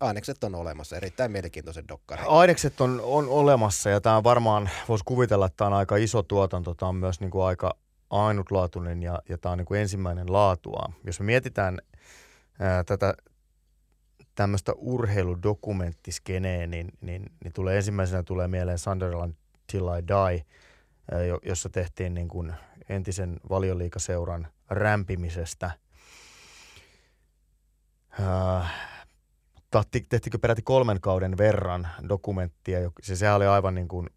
ainekset 0.00 0.44
on 0.44 0.54
olemassa, 0.54 0.96
erittäin 0.96 1.32
mielenkiintoiset 1.32 1.88
dokkari. 1.88 2.22
Ainekset 2.26 2.80
on, 2.80 3.00
on 3.04 3.28
olemassa 3.28 3.90
ja 3.90 4.00
tämä 4.00 4.22
varmaan, 4.22 4.70
voisi 4.88 5.04
kuvitella, 5.04 5.46
että 5.46 5.56
tämä 5.56 5.68
on 5.68 5.74
aika 5.74 5.96
iso 5.96 6.22
tuotanto, 6.22 6.74
tämä 6.74 6.88
on 6.88 6.96
myös 6.96 7.20
niin 7.20 7.30
kuin 7.30 7.44
aika 7.44 7.76
ainutlaatuinen 8.10 9.02
ja, 9.02 9.22
ja 9.28 9.38
tämä 9.38 9.52
on 9.52 9.58
niin 9.58 9.66
kuin 9.66 9.80
ensimmäinen 9.80 10.32
laatua. 10.32 10.92
Jos 11.04 11.20
me 11.20 11.26
mietitään 11.26 11.78
ää, 12.60 12.84
tätä 12.84 13.14
tämmöistä 14.34 14.72
urheiludokumenttiskeneä, 14.76 16.66
niin, 16.66 16.88
niin, 17.00 17.32
niin 17.44 17.52
tulee 17.52 17.76
ensimmäisenä 17.76 18.22
tulee 18.22 18.48
mieleen 18.48 18.78
Sunderland 18.78 19.34
Till 19.66 19.88
I 19.88 20.08
Die, 20.08 20.44
jossa 21.42 21.68
tehtiin 21.68 22.14
niin 22.14 22.28
kuin 22.28 22.54
entisen 22.88 23.40
valioliikaseuran 23.50 24.48
rämpimisestä. 24.70 25.70
tehtiinkö 29.90 30.38
peräti 30.38 30.62
kolmen 30.62 31.00
kauden 31.00 31.38
verran 31.38 31.88
dokumenttia, 32.08 32.90
se, 33.02 33.16
sehän 33.16 33.36
oli 33.36 33.46
aivan 33.46 33.74
niin 33.74 33.88
kuin 33.88 34.10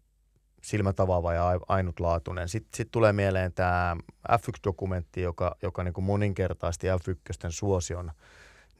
silmätavaava 0.62 1.34
ja 1.34 1.60
ainutlaatuinen. 1.68 2.48
Sitten 2.48 2.76
sit 2.76 2.88
tulee 2.90 3.12
mieleen 3.12 3.52
tämä 3.52 3.96
F1-dokumentti, 4.32 5.20
joka, 5.20 5.56
joka 5.62 5.84
niin 5.84 5.94
kuin 5.94 6.04
moninkertaisesti 6.04 6.86
F1 6.86 7.50
suosion 7.50 8.12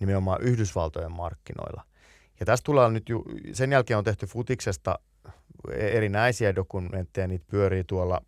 nimenomaan 0.00 0.43
Yhdysvaltojen 0.43 1.12
markkinoilla. 1.12 1.83
Ja 2.41 2.47
tästä 2.47 2.65
tulee 2.65 2.91
nyt, 2.91 3.09
ju, 3.09 3.25
sen 3.53 3.73
jälkeen 3.73 3.99
on 3.99 4.05
tehty 4.05 4.27
futiksesta 4.27 4.99
erinäisiä 5.73 6.55
dokumentteja, 6.55 7.28
niitä 7.28 7.45
pyörii 7.50 7.85
tuolla 7.85 8.21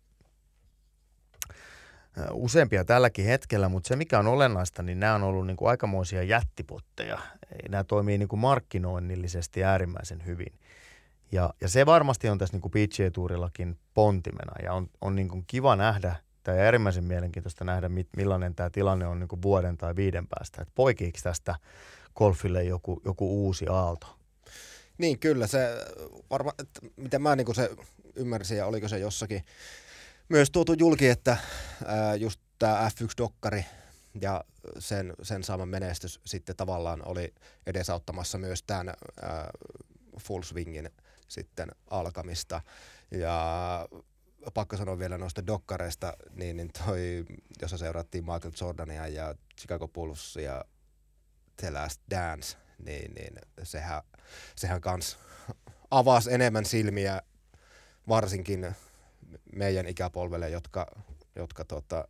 useampia 2.31 2.85
tälläkin 2.85 3.25
hetkellä, 3.25 3.69
mutta 3.69 3.87
se 3.87 3.95
mikä 3.95 4.19
on 4.19 4.27
olennaista, 4.27 4.83
niin 4.83 4.99
nämä 4.99 5.15
on 5.15 5.23
ollut 5.23 5.47
niin 5.47 5.57
kuin 5.57 5.69
aikamoisia 5.69 6.23
jättipotteja. 6.23 7.19
Nämä 7.69 7.83
toimii 7.83 8.17
niin 8.17 8.29
kuin 8.29 8.39
markkinoinnillisesti 8.39 9.63
äärimmäisen 9.63 10.25
hyvin. 10.25 10.53
Ja, 11.31 11.53
ja 11.61 11.69
se 11.69 11.85
varmasti 11.85 12.29
on 12.29 12.37
tässä 12.37 12.53
niin 12.53 12.61
kuin 12.61 12.71
PGA-tuurillakin 12.71 13.77
pontimena 13.93 14.53
ja 14.63 14.73
on, 14.73 14.87
on 15.01 15.15
niin 15.15 15.29
kuin 15.29 15.43
kiva 15.47 15.75
nähdä– 15.75 16.15
on 16.47 16.59
äärimmäisen 16.59 17.03
mielenkiintoista 17.03 17.65
nähdä, 17.65 17.89
millainen 18.17 18.55
tämä 18.55 18.69
tilanne 18.69 19.07
on 19.07 19.19
niin 19.19 19.27
kuin 19.27 19.41
vuoden 19.41 19.77
tai 19.77 19.95
viiden 19.95 20.27
päästä. 20.27 20.61
Että 20.61 20.71
poikiiko 20.75 21.19
tästä 21.23 21.55
golfille 22.15 22.63
joku, 22.63 23.01
joku 23.05 23.45
uusi 23.45 23.65
aalto? 23.69 24.20
Niin 24.97 25.19
kyllä, 25.19 25.47
se 25.47 25.69
varma, 26.29 26.53
että 26.59 26.81
miten 26.95 27.21
mä 27.21 27.35
niin 27.35 27.55
se 27.55 27.69
ymmärsin 28.15 28.57
ja 28.57 28.65
oliko 28.65 28.87
se 28.87 28.99
jossakin 28.99 29.45
myös 30.29 30.51
tuotu 30.51 30.73
julki, 30.73 31.07
että 31.07 31.37
ää, 31.85 32.15
just 32.15 32.39
tämä 32.59 32.89
F1-dokkari 32.89 33.63
ja 34.21 34.43
sen, 34.79 35.13
sen 35.23 35.43
saama 35.43 35.65
menestys 35.65 36.19
sitten 36.25 36.55
tavallaan 36.55 37.07
oli 37.07 37.33
edesauttamassa 37.65 38.37
myös 38.37 38.63
tämän 38.63 38.93
ää, 39.21 39.51
full 40.19 40.41
swingin 40.43 40.89
sitten 41.27 41.71
alkamista. 41.89 42.61
Ja 43.11 43.87
pakko 44.53 44.77
sanoa 44.77 44.99
vielä 44.99 45.17
noista 45.17 45.47
dokkareista, 45.47 46.13
niin, 46.33 46.57
niin 46.57 46.69
toi, 46.85 47.25
jossa 47.61 47.77
seurattiin 47.77 48.23
Michael 48.23 48.53
Jordania 48.61 49.07
ja 49.07 49.35
Chicago 49.59 49.87
Bulls 49.87 50.35
ja 50.35 50.65
The 51.57 51.71
Last 51.71 52.01
Dance, 52.11 52.57
niin, 52.85 53.13
niin 53.13 53.33
sehän, 53.63 54.01
sehän 54.55 54.81
kans 54.81 55.17
avasi 55.91 56.33
enemmän 56.33 56.65
silmiä 56.65 57.21
varsinkin 58.07 58.75
meidän 59.55 59.87
ikäpolvelle, 59.87 60.49
jotka, 60.49 60.87
jotka 61.35 61.65
tota, 61.65 62.07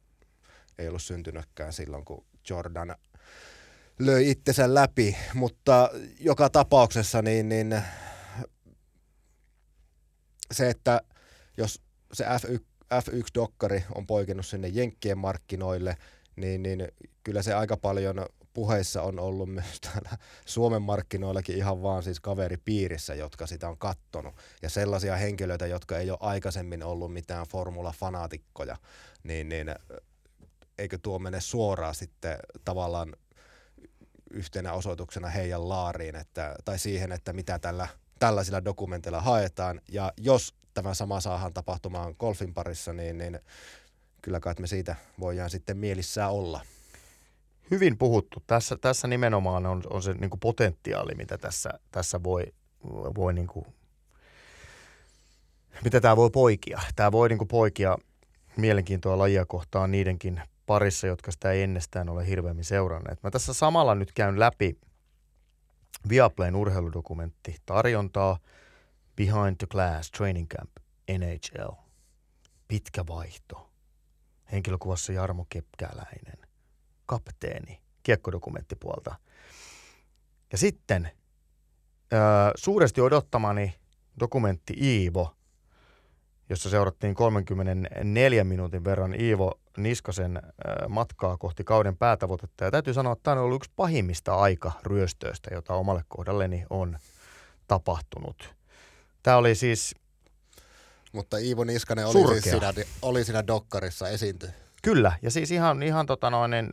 ei 0.78 0.88
ollut 0.88 1.02
syntynytkään 1.02 1.74
silloin, 1.74 2.06
kun 2.06 2.26
Jordan 2.50 2.96
löi 4.00 4.30
itsensä 4.30 4.74
läpi, 4.74 5.18
mutta 5.34 5.90
joka 6.20 6.50
tapauksessa 6.50 7.22
niin, 7.22 7.50
niin 7.50 7.82
se, 10.52 10.70
että 10.70 11.02
jos 11.58 11.82
se 12.14 12.26
F1, 12.26 12.62
F1-dokkari 12.94 13.84
on 13.96 14.08
poikennut 14.08 14.46
sinne 14.46 14.68
Jenkkien 14.68 15.18
markkinoille, 15.18 15.98
niin, 16.36 16.64
niin 16.64 16.88
kyllä 17.24 17.42
se 17.42 17.54
aika 17.54 17.78
paljon 17.78 18.26
puheissa 18.54 19.02
on 19.02 19.20
ollut 19.20 19.50
myös 19.56 19.82
täällä 19.82 20.18
Suomen 20.46 20.82
markkinoillakin 20.82 21.58
ihan 21.58 21.84
vaan 21.84 22.04
siis 22.04 22.20
kaveripiirissä, 22.20 23.16
jotka 23.16 23.48
sitä 23.48 23.70
on 23.70 23.78
kattonut. 23.78 24.36
Ja 24.62 24.70
sellaisia 24.70 25.16
henkilöitä, 25.16 25.68
jotka 25.68 25.98
ei 25.98 26.10
ole 26.12 26.18
aikaisemmin 26.22 26.84
ollut 26.84 27.14
mitään 27.14 27.46
formula-fanaatikkoja, 27.48 28.78
niin, 29.24 29.50
niin 29.50 29.76
eikö 30.78 30.98
tuo 31.02 31.20
mene 31.20 31.42
suoraan 31.42 31.96
sitten 31.96 32.38
tavallaan 32.66 33.16
yhtenä 34.34 34.74
osoituksena 34.74 35.30
heidän 35.30 35.70
laariin, 35.70 36.16
että, 36.16 36.56
tai 36.66 36.80
siihen, 36.80 37.12
että 37.12 37.34
mitä 37.34 37.60
tällä 37.60 37.88
tällaisilla 38.22 38.66
dokumenteilla 38.66 39.22
haetaan. 39.22 39.82
Ja 39.90 40.14
jos 40.18 40.56
tämä 40.74 40.94
sama 40.94 41.20
saahan 41.20 41.54
tapahtumaan 41.54 42.16
golfin 42.20 42.54
parissa, 42.54 42.94
niin, 42.94 43.18
niin 43.18 43.40
kyllä 44.22 44.40
kai 44.40 44.56
me 44.60 44.68
siitä 44.68 44.96
voidaan 45.20 45.50
sitten 45.50 45.78
mielissään 45.78 46.32
olla. 46.32 46.62
Hyvin 47.72 47.98
puhuttu. 47.98 48.44
Tässä, 48.48 48.78
tässä 48.78 49.08
nimenomaan 49.08 49.66
on, 49.66 49.84
on 49.90 50.04
se 50.04 50.14
niin 50.14 50.30
potentiaali, 50.40 51.16
mitä 51.16 51.38
tässä, 51.38 51.70
tässä 51.92 52.24
voi, 52.24 52.44
voi 53.16 53.34
niin 53.34 53.48
kuin, 53.48 53.66
mitä 55.84 56.02
tämä 56.02 56.16
voi 56.16 56.30
poikia. 56.30 56.82
Tämä 56.96 57.12
voi 57.12 57.30
niin 57.30 57.38
kuin 57.38 57.48
poikia 57.48 57.98
mielenkiintoa 58.58 59.18
lajia 59.18 59.46
kohtaan 59.46 59.92
niidenkin 59.92 60.42
parissa, 60.66 61.08
jotka 61.08 61.32
sitä 61.32 61.52
ei 61.52 61.62
ennestään 61.62 62.10
ole 62.10 62.28
hirveämmin 62.28 62.66
seuranneet. 62.66 63.24
Mä 63.24 63.32
tässä 63.32 63.54
samalla 63.54 63.96
nyt 63.96 64.12
käyn 64.12 64.40
läpi 64.40 64.78
Viaplayn 66.10 66.56
urheiludokumentti 66.56 67.56
tarjontaa– 67.66 68.38
Behind 69.16 69.58
the 69.58 69.68
Glass 69.68 70.12
Training 70.12 70.48
Camp 70.48 70.72
NHL. 71.10 71.74
Pitkä 72.68 73.08
vaihto. 73.08 73.71
Henkilökuvassa 74.52 75.14
Jarmo 75.14 75.46
Kepkäläinen. 75.50 76.38
Kapteeni. 77.06 77.82
Kiekkodokumenttipuolta. 78.04 79.16
Ja 80.52 80.58
sitten 80.58 81.12
öö, 82.14 82.20
suuresti 82.56 83.02
odottamani 83.02 83.76
dokumentti 84.20 84.74
Iivo, 84.82 85.36
jossa 86.50 86.70
seurattiin 86.70 87.16
34 87.16 88.44
minuutin 88.44 88.84
verran 88.84 89.22
Iivo 89.22 89.60
Niskasen 89.78 90.38
öö, 90.38 90.88
matkaa 90.88 91.38
kohti 91.38 91.64
kauden 91.64 91.98
päätavoitetta. 91.98 92.66
Ja 92.66 92.72
täytyy 92.72 92.94
sanoa, 92.94 93.14
että 93.14 93.24
tämä 93.24 93.40
on 93.40 93.46
ollut 93.46 93.56
yksi 93.56 93.72
pahimmista 93.76 94.36
aikaryöstöistä, 94.36 95.50
jota 95.54 95.74
omalle 95.74 96.04
kohdalleni 96.08 96.66
on 96.70 96.98
tapahtunut. 97.68 98.56
Tämä 99.24 99.38
oli 99.38 99.56
siis 99.56 99.96
Mutta 101.12 101.38
Iivo 101.38 101.64
Niskanen 101.64 102.06
oli, 102.06 102.28
siis 102.28 102.44
siinä, 102.44 102.74
oli 103.02 103.24
siinä 103.24 103.48
dokkarissa 103.48 104.10
esiinty. 104.10 104.50
Kyllä, 104.84 105.12
ja 105.22 105.32
siis 105.32 105.52
ihan, 105.52 105.84
ihan 105.84 106.06
tota 106.06 106.30
noin, 106.30 106.52
niin, 106.52 106.70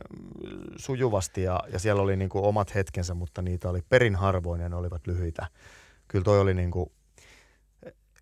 sujuvasti 0.77 1.43
ja, 1.43 1.59
ja 1.73 1.79
siellä 1.79 2.01
oli 2.01 2.15
niin 2.15 2.29
kuin 2.29 2.45
omat 2.45 2.75
hetkensä, 2.75 3.13
mutta 3.13 3.41
niitä 3.41 3.69
oli 3.69 3.81
perin 3.89 4.15
harvoin 4.15 4.61
ja 4.61 4.69
ne 4.69 4.75
olivat 4.75 5.07
lyhyitä. 5.07 5.47
Kyllä 6.07 6.23
toi 6.23 6.39
oli 6.39 6.53
niin 6.53 6.71
kuin, 6.71 6.91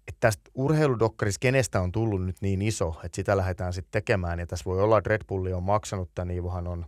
että 0.08 0.20
tästä 0.20 0.52
urheiludokkariskenestä 0.56 1.82
on 1.82 1.92
tullut 1.92 2.26
nyt 2.26 2.36
niin 2.42 2.62
iso, 2.62 3.00
että 3.04 3.16
sitä 3.16 3.38
lähdetään 3.38 3.74
sitten 3.74 3.92
tekemään. 3.92 4.40
Ja 4.40 4.48
tässä 4.48 4.66
voi 4.66 4.82
olla, 4.82 4.98
että 4.98 5.10
Red 5.10 5.22
Bulli 5.28 5.54
on 5.54 5.64
maksanut 5.64 6.10
tämän, 6.16 6.32
Iivohan 6.32 6.68
on 6.68 6.86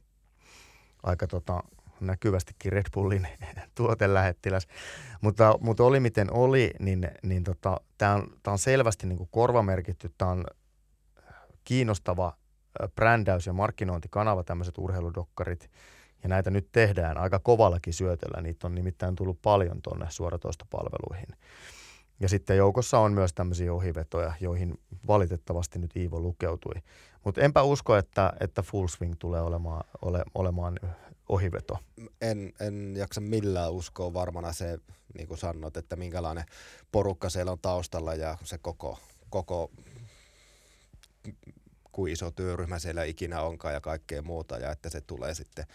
aika 1.04 1.28
tota, 1.28 1.64
näkyvästikin 2.02 2.72
Red 2.72 2.86
Bullin 2.94 3.28
tuotelähettiläs. 3.76 4.68
Mutta, 5.22 5.56
mutta 5.62 5.84
oli 5.84 6.00
miten 6.00 6.34
oli, 6.34 6.72
niin, 6.80 7.12
niin 7.24 7.44
tota, 7.44 7.82
tämä 7.98 8.14
on, 8.14 8.28
on 8.48 8.60
selvästi 8.60 9.08
niin 9.08 9.18
kuin 9.18 9.30
korvamerkitty, 9.32 10.12
tämä 10.18 10.32
on 10.32 10.46
kiinnostava 11.64 12.34
brändäys- 12.96 13.48
ja 13.48 13.54
markkinointikanava, 13.54 14.44
tämmöiset 14.44 14.78
urheiludokkarit. 14.78 15.70
Ja 16.24 16.30
näitä 16.30 16.50
nyt 16.50 16.68
tehdään 16.72 17.18
aika 17.18 17.40
kovallakin 17.40 17.94
syötöllä. 17.94 18.42
Niitä 18.42 18.68
on 18.68 18.76
nimittäin 18.76 19.16
tullut 19.16 19.42
paljon 19.42 19.82
tuonne 19.82 20.06
suoratoistopalveluihin. 20.10 21.36
Ja 22.20 22.30
sitten 22.30 22.58
joukossa 22.58 23.00
on 23.00 23.14
myös 23.14 23.34
tämmöisiä 23.34 23.74
ohivetoja, 23.74 24.34
joihin 24.40 24.80
valitettavasti 25.08 25.80
nyt 25.80 25.96
Iivo 25.96 26.20
lukeutui. 26.20 26.82
Mutta 27.26 27.42
enpä 27.42 27.64
usko, 27.64 27.96
että, 27.96 28.34
että 28.40 28.62
Full 28.62 28.88
Swing 28.88 29.14
tulee 29.20 29.42
olemaan, 29.42 29.84
ole, 30.02 30.24
olemaan 30.36 30.80
ohiveto. 31.30 31.80
En, 32.22 32.54
en 32.60 32.96
jaksa 32.98 33.22
millään 33.22 33.72
uskoa 33.72 34.14
varmana 34.14 34.54
se, 34.54 34.80
niin 35.14 35.28
kuin 35.28 35.38
sanot, 35.38 35.78
että 35.78 35.96
minkälainen 35.96 36.46
porukka 36.92 37.30
siellä 37.30 37.52
on 37.52 37.60
taustalla 37.60 38.16
ja 38.16 38.38
se 38.44 38.58
koko, 38.58 39.00
koko 39.30 39.72
kuin 41.92 42.14
iso 42.14 42.32
työryhmä 42.32 42.80
siellä 42.80 43.04
ikinä 43.04 43.42
onkaan 43.42 43.74
ja 43.74 43.82
kaikkea 43.82 44.22
muuta 44.22 44.58
ja 44.58 44.72
että 44.72 44.90
se 44.90 45.02
tulee 45.02 45.34
sitten 45.34 45.66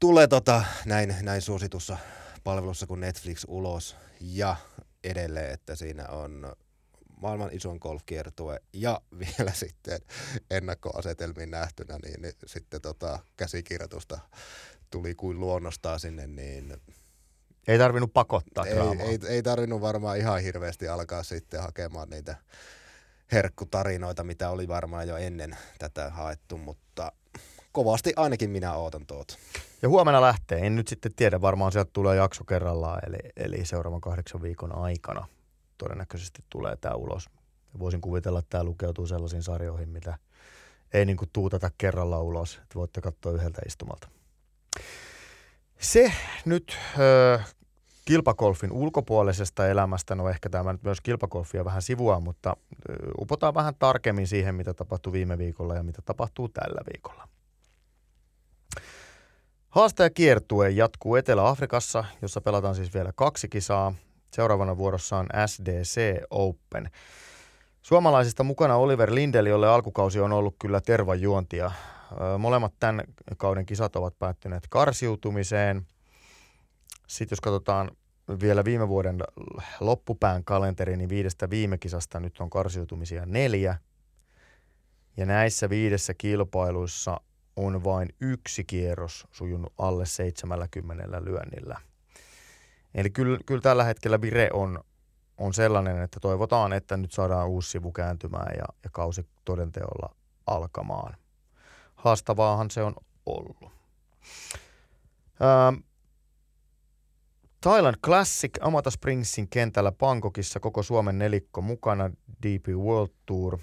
tulee 0.00 0.26
tota, 0.26 0.64
näin, 0.84 1.16
näin 1.22 1.42
suositussa 1.42 1.96
palvelussa 2.44 2.86
kuin 2.86 3.00
Netflix 3.00 3.44
ulos 3.48 3.96
ja 4.20 4.56
edelleen, 5.04 5.52
että 5.52 5.74
siinä 5.74 6.08
on 6.08 6.52
maailman 7.24 7.52
isoin 7.52 7.78
golfkiertue 7.80 8.60
ja 8.72 9.00
vielä 9.20 9.52
sitten 9.52 10.00
ennakkoasetelmiin 10.50 11.50
nähtynä, 11.50 11.98
niin, 12.02 12.22
niin 12.22 12.34
sitten 12.46 12.80
tota, 12.80 13.18
käsikirjoitusta 13.36 14.18
tuli 14.90 15.14
kuin 15.14 15.40
luonnostaan 15.40 16.00
sinne, 16.00 16.26
niin 16.26 16.76
ei 17.68 17.78
tarvinnut 17.78 18.12
pakottaa 18.12 18.66
ei, 18.66 18.78
ei, 19.00 19.18
ei 19.28 19.42
tarvinnut 19.42 19.80
varmaan 19.80 20.18
ihan 20.18 20.42
hirveästi 20.42 20.88
alkaa 20.88 21.22
sitten 21.22 21.62
hakemaan 21.62 22.10
niitä 22.10 22.36
herkkutarinoita, 23.32 24.24
mitä 24.24 24.50
oli 24.50 24.68
varmaan 24.68 25.08
jo 25.08 25.16
ennen 25.16 25.56
tätä 25.78 26.10
haettu, 26.10 26.58
mutta 26.58 27.12
kovasti 27.72 28.12
ainakin 28.16 28.50
minä 28.50 28.74
ootan 28.74 29.06
tuota. 29.06 29.36
Ja 29.82 29.88
huomenna 29.88 30.20
lähtee, 30.20 30.66
en 30.66 30.76
nyt 30.76 30.88
sitten 30.88 31.14
tiedä, 31.16 31.40
varmaan 31.40 31.72
sieltä 31.72 31.90
tulee 31.92 32.16
jakso 32.16 32.44
kerrallaan, 32.44 33.00
eli, 33.06 33.18
eli 33.36 33.64
seuraavan 33.64 34.00
kahdeksan 34.00 34.42
viikon 34.42 34.78
aikana 34.78 35.26
todennäköisesti 35.78 36.44
tulee 36.50 36.76
tämä 36.76 36.94
ulos. 36.94 37.30
Voisin 37.78 38.00
kuvitella, 38.00 38.38
että 38.38 38.50
tämä 38.50 38.64
lukeutuu 38.64 39.06
sellaisiin 39.06 39.42
sarjoihin, 39.42 39.88
mitä 39.88 40.18
ei 40.92 41.04
niin 41.04 41.16
kuin 41.16 41.30
tuutata 41.32 41.70
kerralla 41.78 42.20
ulos, 42.20 42.54
että 42.62 42.74
voitte 42.74 43.00
katsoa 43.00 43.32
yhdeltä 43.32 43.62
istumalta. 43.66 44.08
Se 45.78 46.12
nyt 46.44 46.76
ö, 46.98 47.40
kilpakolfin 48.04 48.72
ulkopuolisesta 48.72 49.68
elämästä, 49.68 50.14
no 50.14 50.28
ehkä 50.28 50.48
tämä 50.48 50.72
nyt 50.72 50.82
myös 50.82 51.00
kilpakolfia 51.00 51.64
vähän 51.64 51.82
sivua, 51.82 52.20
mutta 52.20 52.56
upotaan 53.20 53.54
vähän 53.54 53.74
tarkemmin 53.78 54.26
siihen, 54.26 54.54
mitä 54.54 54.74
tapahtui 54.74 55.12
viime 55.12 55.38
viikolla 55.38 55.74
ja 55.74 55.82
mitä 55.82 56.02
tapahtuu 56.02 56.48
tällä 56.48 56.80
viikolla. 56.92 57.28
Haastaja 59.68 60.10
kiertue 60.10 60.70
jatkuu 60.70 61.16
Etelä-Afrikassa, 61.16 62.04
jossa 62.22 62.40
pelataan 62.40 62.74
siis 62.74 62.94
vielä 62.94 63.12
kaksi 63.14 63.48
kisaa. 63.48 63.94
Seuraavana 64.34 64.76
vuorossa 64.76 65.16
on 65.16 65.26
SDC 65.46 66.00
Open. 66.30 66.90
Suomalaisista 67.82 68.44
mukana 68.44 68.76
Oliver 68.76 69.14
Lindeli, 69.14 69.48
jolle 69.48 69.68
alkukausi 69.68 70.20
on 70.20 70.32
ollut 70.32 70.56
kyllä 70.58 70.80
tervajuontia. 70.80 71.70
Molemmat 72.38 72.74
tämän 72.80 73.04
kauden 73.36 73.66
kisat 73.66 73.96
ovat 73.96 74.18
päättyneet 74.18 74.66
karsiutumiseen. 74.70 75.86
Sitten 77.06 77.36
jos 77.36 77.40
katsotaan 77.40 77.90
vielä 78.40 78.64
viime 78.64 78.88
vuoden 78.88 79.18
loppupään 79.80 80.44
kalenteri, 80.44 80.96
niin 80.96 81.08
viidestä 81.08 81.50
viime 81.50 81.78
kisasta 81.78 82.20
nyt 82.20 82.40
on 82.40 82.50
karsiutumisia 82.50 83.26
neljä. 83.26 83.76
Ja 85.16 85.26
näissä 85.26 85.70
viidessä 85.70 86.14
kilpailuissa 86.14 87.20
on 87.56 87.84
vain 87.84 88.08
yksi 88.20 88.64
kierros 88.64 89.26
sujunut 89.32 89.72
alle 89.78 90.06
70 90.06 91.24
lyönnillä. 91.24 91.80
Eli 92.94 93.10
kyllä, 93.10 93.38
kyllä 93.46 93.60
tällä 93.60 93.84
hetkellä 93.84 94.20
vire 94.20 94.48
on, 94.52 94.84
on 95.38 95.54
sellainen, 95.54 96.02
että 96.02 96.20
toivotaan, 96.20 96.72
että 96.72 96.96
nyt 96.96 97.12
saadaan 97.12 97.48
uusi 97.48 97.70
sivu 97.70 97.92
kääntymään 97.92 98.54
ja, 98.56 98.64
ja 98.84 98.90
kausi 98.92 99.26
todenteolla 99.44 100.14
alkamaan. 100.46 101.16
Haastavaahan 101.94 102.70
se 102.70 102.82
on 102.82 102.94
ollut. 103.26 103.56
Ähm, 105.42 105.80
Thailand 107.60 107.96
Classic 108.04 108.52
Amata 108.60 108.90
Springsin 108.90 109.48
kentällä 109.48 109.92
Pankokissa 109.92 110.60
koko 110.60 110.82
Suomen 110.82 111.18
nelikko 111.18 111.60
mukana 111.60 112.10
DP 112.42 112.68
World 112.68 113.12
Tour. 113.26 113.58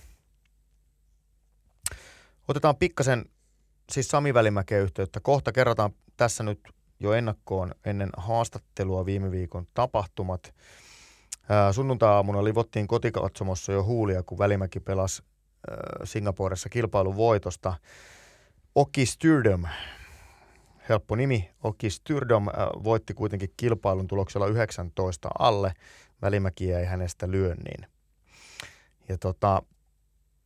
Otetaan 2.47 2.75
pikkasen 2.75 3.25
siis 3.91 4.07
Sami 4.07 4.33
Välimäkeen 4.33 4.83
yhteyttä. 4.83 5.19
Kohta 5.19 5.51
kerrotaan 5.51 5.91
tässä 6.17 6.43
nyt 6.43 6.59
jo 7.01 7.13
ennakkoon 7.13 7.71
ennen 7.85 8.09
haastattelua 8.17 9.05
viime 9.05 9.31
viikon 9.31 9.67
tapahtumat. 9.73 10.53
Sunnuntai-aamuna 11.71 12.43
livottiin 12.43 12.87
kotikatsomossa 12.87 13.71
jo 13.71 13.83
huulia, 13.83 14.23
kun 14.23 14.37
Välimäki 14.37 14.79
pelasi 14.79 15.23
Singaporessa 16.03 16.69
kilpailun 16.69 17.15
voitosta. 17.15 17.73
Oki 18.75 19.05
Styrdom, 19.05 19.65
helppo 20.89 21.15
nimi, 21.15 21.51
Oki 21.63 21.89
Styrdom 21.89 22.45
voitti 22.83 23.13
kuitenkin 23.13 23.53
kilpailun 23.57 24.07
tuloksella 24.07 24.47
19 24.47 25.29
alle. 25.39 25.73
Välimäki 26.21 26.67
jäi 26.67 26.85
hänestä 26.85 27.31
lyönniin. 27.31 27.87
Ja 29.09 29.17
tota, 29.17 29.61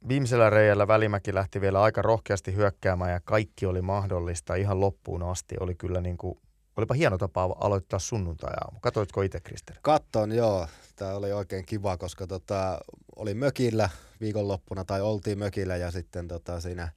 viimeisellä 0.07 0.49
reijällä 0.49 0.87
Välimäki 0.87 1.33
lähti 1.33 1.61
vielä 1.61 1.81
aika 1.81 2.01
rohkeasti 2.01 2.55
hyökkäämään 2.55 3.11
ja 3.11 3.19
kaikki 3.19 3.65
oli 3.65 3.81
mahdollista 3.81 4.55
ihan 4.55 4.79
loppuun 4.79 5.23
asti. 5.23 5.55
Oli 5.59 5.75
kyllä 5.75 6.01
niin 6.01 6.17
kuin, 6.17 6.39
olipa 6.77 6.93
hieno 6.93 7.17
tapa 7.17 7.43
aloittaa 7.59 7.99
sunnuntai-aamu. 7.99 8.79
Katoitko 8.81 9.21
itse, 9.21 9.39
Krister? 9.39 9.75
Katton, 9.81 10.31
joo. 10.31 10.67
Tämä 10.95 11.13
oli 11.13 11.33
oikein 11.33 11.65
kiva, 11.65 11.97
koska 11.97 12.27
tota, 12.27 12.79
oli 13.15 13.33
mökillä 13.33 13.89
viikonloppuna 14.21 14.85
tai 14.85 15.01
oltiin 15.01 15.39
mökillä 15.39 15.75
ja 15.75 15.91
sitten 15.91 16.27
tota, 16.27 16.59
siinä 16.59 16.89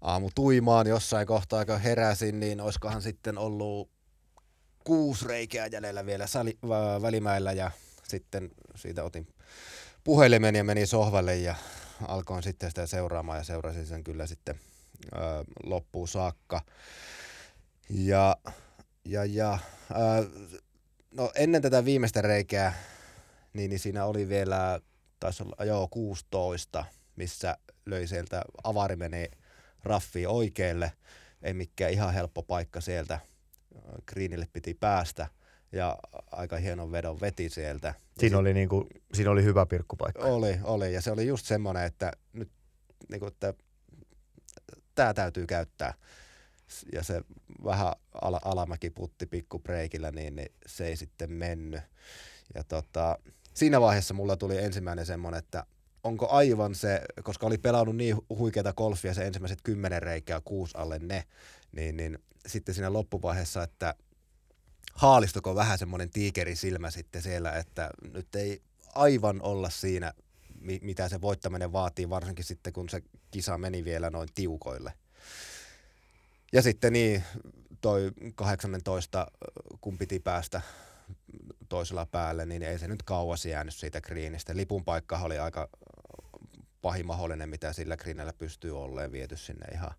aamu 0.00 0.30
tuimaan 0.34 0.86
jossain 0.86 1.26
kohtaa, 1.26 1.64
kun 1.64 1.80
heräsin, 1.80 2.40
niin 2.40 2.60
olisikohan 2.60 3.02
sitten 3.02 3.38
ollut 3.38 3.90
kuusi 4.84 5.28
reikää 5.28 5.66
jäljellä 5.66 6.06
vielä 6.06 6.26
sali, 6.26 6.58
äh, 6.64 7.02
välimäellä 7.02 7.52
ja 7.52 7.70
sitten 8.08 8.50
siitä 8.74 9.04
otin 9.04 9.26
puhelimen 10.04 10.54
ja 10.54 10.64
menin 10.64 10.86
sohvalle 10.86 11.36
ja 11.36 11.54
alkoin 12.08 12.42
sitten 12.42 12.70
sitä 12.70 12.86
seuraamaan 12.86 13.38
ja 13.38 13.44
seurasin 13.44 13.86
sen 13.86 14.04
kyllä 14.04 14.26
sitten 14.26 14.60
ö, 15.12 15.18
loppuun 15.64 16.08
saakka. 16.08 16.60
Ja, 17.90 18.36
ja, 19.04 19.24
ja 19.24 19.58
ö, 19.90 20.28
no 21.10 21.32
ennen 21.34 21.62
tätä 21.62 21.84
viimeistä 21.84 22.22
reikää, 22.22 22.74
niin, 23.52 23.68
niin 23.68 23.78
siinä 23.78 24.04
oli 24.04 24.28
vielä, 24.28 24.80
taisi 25.20 25.42
olla 25.42 25.64
joo, 25.64 25.88
16, 25.88 26.84
missä 27.16 27.56
löi 27.86 28.06
sieltä, 28.06 28.42
avari 28.64 28.96
meni 28.96 29.30
raffiin 29.82 30.28
oikealle, 30.28 30.92
ei 31.42 31.54
mikään 31.54 31.92
ihan 31.92 32.14
helppo 32.14 32.42
paikka 32.42 32.80
sieltä, 32.80 33.20
Greenille 34.06 34.48
piti 34.52 34.74
päästä– 34.74 35.26
ja 35.72 35.98
aika 36.30 36.56
hienon 36.56 36.92
vedon 36.92 37.20
veti 37.20 37.48
sieltä. 37.48 37.94
Siinä, 38.18 38.38
oli, 38.38 38.54
niinku, 38.54 38.86
siinä 39.14 39.30
oli 39.30 39.44
hyvä 39.44 39.66
pirkkupaikka. 39.66 40.24
Oli, 40.24 40.58
oli. 40.62 40.94
Ja 40.94 41.00
se 41.00 41.10
oli 41.10 41.26
just 41.26 41.46
semmoinen, 41.46 41.84
että 41.84 42.12
nyt 42.32 42.50
niinku, 43.10 43.26
että 43.26 43.54
tämä 44.94 45.14
täytyy 45.14 45.46
käyttää. 45.46 45.94
Ja 46.92 47.02
se 47.02 47.20
vähän 47.64 47.92
ala, 48.22 48.40
alamäki 48.44 48.90
putti 48.90 49.28
breikillä, 49.62 50.10
niin, 50.10 50.36
niin 50.36 50.52
se 50.66 50.86
ei 50.86 50.96
sitten 50.96 51.32
mennyt. 51.32 51.82
Ja 52.54 52.64
tota, 52.64 53.18
siinä 53.54 53.80
vaiheessa 53.80 54.14
mulla 54.14 54.36
tuli 54.36 54.58
ensimmäinen 54.58 55.06
semmoinen, 55.06 55.38
että 55.38 55.66
onko 56.04 56.28
aivan 56.28 56.74
se, 56.74 57.00
koska 57.22 57.46
oli 57.46 57.58
pelannut 57.58 57.96
niin 57.96 58.16
huikeita 58.28 58.72
golfia 58.72 59.14
se 59.14 59.26
ensimmäiset 59.26 59.62
kymmenen 59.62 60.02
reikää 60.02 60.40
kuusi 60.44 60.78
alle 60.78 60.98
ne, 60.98 61.24
niin, 61.72 61.96
niin 61.96 62.18
sitten 62.46 62.74
siinä 62.74 62.92
loppuvaiheessa, 62.92 63.62
että– 63.62 63.94
haalistuko 64.94 65.54
vähän 65.54 65.78
semmoinen 65.78 66.10
tiikerisilmä 66.10 66.90
sitten 66.90 67.22
siellä, 67.22 67.52
että 67.52 67.90
nyt 68.12 68.34
ei 68.34 68.62
aivan 68.94 69.42
olla 69.42 69.70
siinä, 69.70 70.12
mitä 70.82 71.08
se 71.08 71.20
voittaminen 71.20 71.72
vaatii, 71.72 72.10
varsinkin 72.10 72.44
sitten 72.44 72.72
kun 72.72 72.88
se 72.88 73.02
kisa 73.30 73.58
meni 73.58 73.84
vielä 73.84 74.10
noin 74.10 74.28
tiukoille. 74.34 74.92
Ja 76.52 76.62
sitten 76.62 76.92
niin, 76.92 77.24
toi 77.80 78.12
18, 78.34 79.26
kun 79.80 79.98
piti 79.98 80.20
päästä 80.20 80.60
toisella 81.68 82.06
päälle, 82.06 82.46
niin 82.46 82.62
ei 82.62 82.78
se 82.78 82.88
nyt 82.88 83.02
kauas 83.02 83.46
jäänyt 83.46 83.74
siitä 83.74 84.00
greenistä. 84.00 84.56
Lipun 84.56 84.84
paikka 84.84 85.18
oli 85.18 85.38
aika 85.38 85.68
pahin 86.82 87.06
mahdollinen, 87.06 87.48
mitä 87.48 87.72
sillä 87.72 87.96
greenillä 87.96 88.32
pystyy 88.32 88.82
olleen 88.82 89.12
viety 89.12 89.36
sinne 89.36 89.66
ihan, 89.72 89.94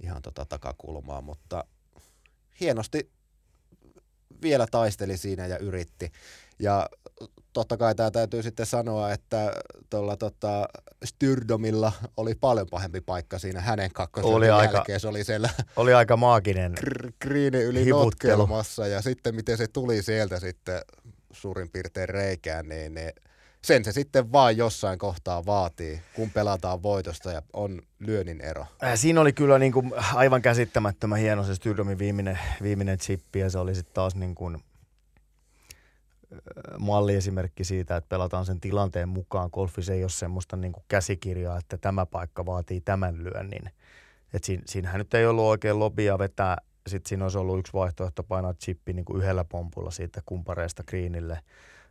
ihan 0.00 0.22
tota 0.22 0.44
takakulmaan, 0.44 1.24
mutta 1.24 1.64
hienosti 2.60 3.10
vielä 4.42 4.66
taisteli 4.70 5.16
siinä 5.16 5.46
ja 5.46 5.58
yritti. 5.58 6.12
Ja 6.58 6.88
totta 7.52 7.76
kai 7.76 7.94
tämä 7.94 8.10
täytyy 8.10 8.42
sitten 8.42 8.66
sanoa, 8.66 9.12
että 9.12 9.52
tuolla 9.90 10.16
tota, 10.16 10.68
Styrdomilla 11.04 11.92
oli 12.16 12.34
paljon 12.34 12.66
pahempi 12.70 13.00
paikka 13.00 13.38
siinä 13.38 13.60
hänen 13.60 13.90
kakkosen 13.92 14.30
oli 14.30 14.46
jälkeen. 14.46 14.76
Aika, 14.78 14.98
se 14.98 15.08
oli 15.08 15.24
siellä 15.24 15.50
oli 15.76 15.94
aika 15.94 16.16
maaginen 16.16 16.74
kriini 17.18 17.62
yli 17.62 17.84
notkelmassa 17.84 18.86
ja 18.86 19.02
sitten 19.02 19.34
miten 19.34 19.58
se 19.58 19.66
tuli 19.66 20.02
sieltä 20.02 20.40
sitten 20.40 20.80
suurin 21.32 21.70
piirtein 21.70 22.08
reikään, 22.08 22.68
niin, 22.68 22.94
niin 22.94 23.12
sen 23.64 23.84
se 23.84 23.92
sitten 23.92 24.32
vaan 24.32 24.56
jossain 24.56 24.98
kohtaa 24.98 25.46
vaatii, 25.46 26.02
kun 26.14 26.30
pelataan 26.30 26.82
voitosta 26.82 27.32
ja 27.32 27.42
on 27.52 27.82
lyönnin 27.98 28.40
ero. 28.40 28.66
Äh, 28.84 28.92
siinä 28.94 29.20
oli 29.20 29.32
kyllä 29.32 29.58
niin 29.58 29.72
kuin 29.72 29.92
aivan 30.14 30.42
käsittämättömän 30.42 31.18
hieno 31.18 31.44
se 31.44 31.54
Styrdomin 31.54 31.98
viimeinen, 31.98 32.38
viimeinen 32.62 32.98
chippi 32.98 33.38
ja 33.38 33.50
se 33.50 33.58
oli 33.58 33.74
sitten 33.74 33.94
taas 33.94 34.14
niin 34.14 34.34
kuin– 34.34 34.58
malliesimerkki 36.78 37.64
siitä, 37.64 37.96
että 37.96 38.08
pelataan 38.08 38.46
sen 38.46 38.60
tilanteen 38.60 39.08
mukaan. 39.08 39.50
Golfissa 39.52 39.92
ei 39.92 40.02
ole 40.02 40.10
semmoista 40.10 40.56
niin 40.56 40.72
kuin 40.72 40.84
käsikirjaa, 40.88 41.58
että 41.58 41.78
tämä 41.78 42.06
paikka 42.06 42.46
vaatii 42.46 42.80
tämän 42.80 43.24
lyönnin. 43.24 43.70
Et 44.34 44.44
siinä, 44.44 44.62
siinähän 44.66 44.98
nyt 44.98 45.14
ei 45.14 45.26
ollut 45.26 45.44
oikein 45.44 45.78
lobia 45.78 46.18
vetää. 46.18 46.56
Sitten 46.86 47.08
siinä 47.08 47.24
olisi 47.24 47.38
ollut 47.38 47.58
yksi 47.58 47.72
vaihtoehto 47.72 48.22
painaa 48.22 48.54
chippi 48.54 48.92
niin 48.92 49.04
kuin 49.04 49.22
yhdellä 49.22 49.44
pompulla 49.44 49.90
siitä 49.90 50.22
kumpareesta 50.26 50.84
greenille. 50.84 51.40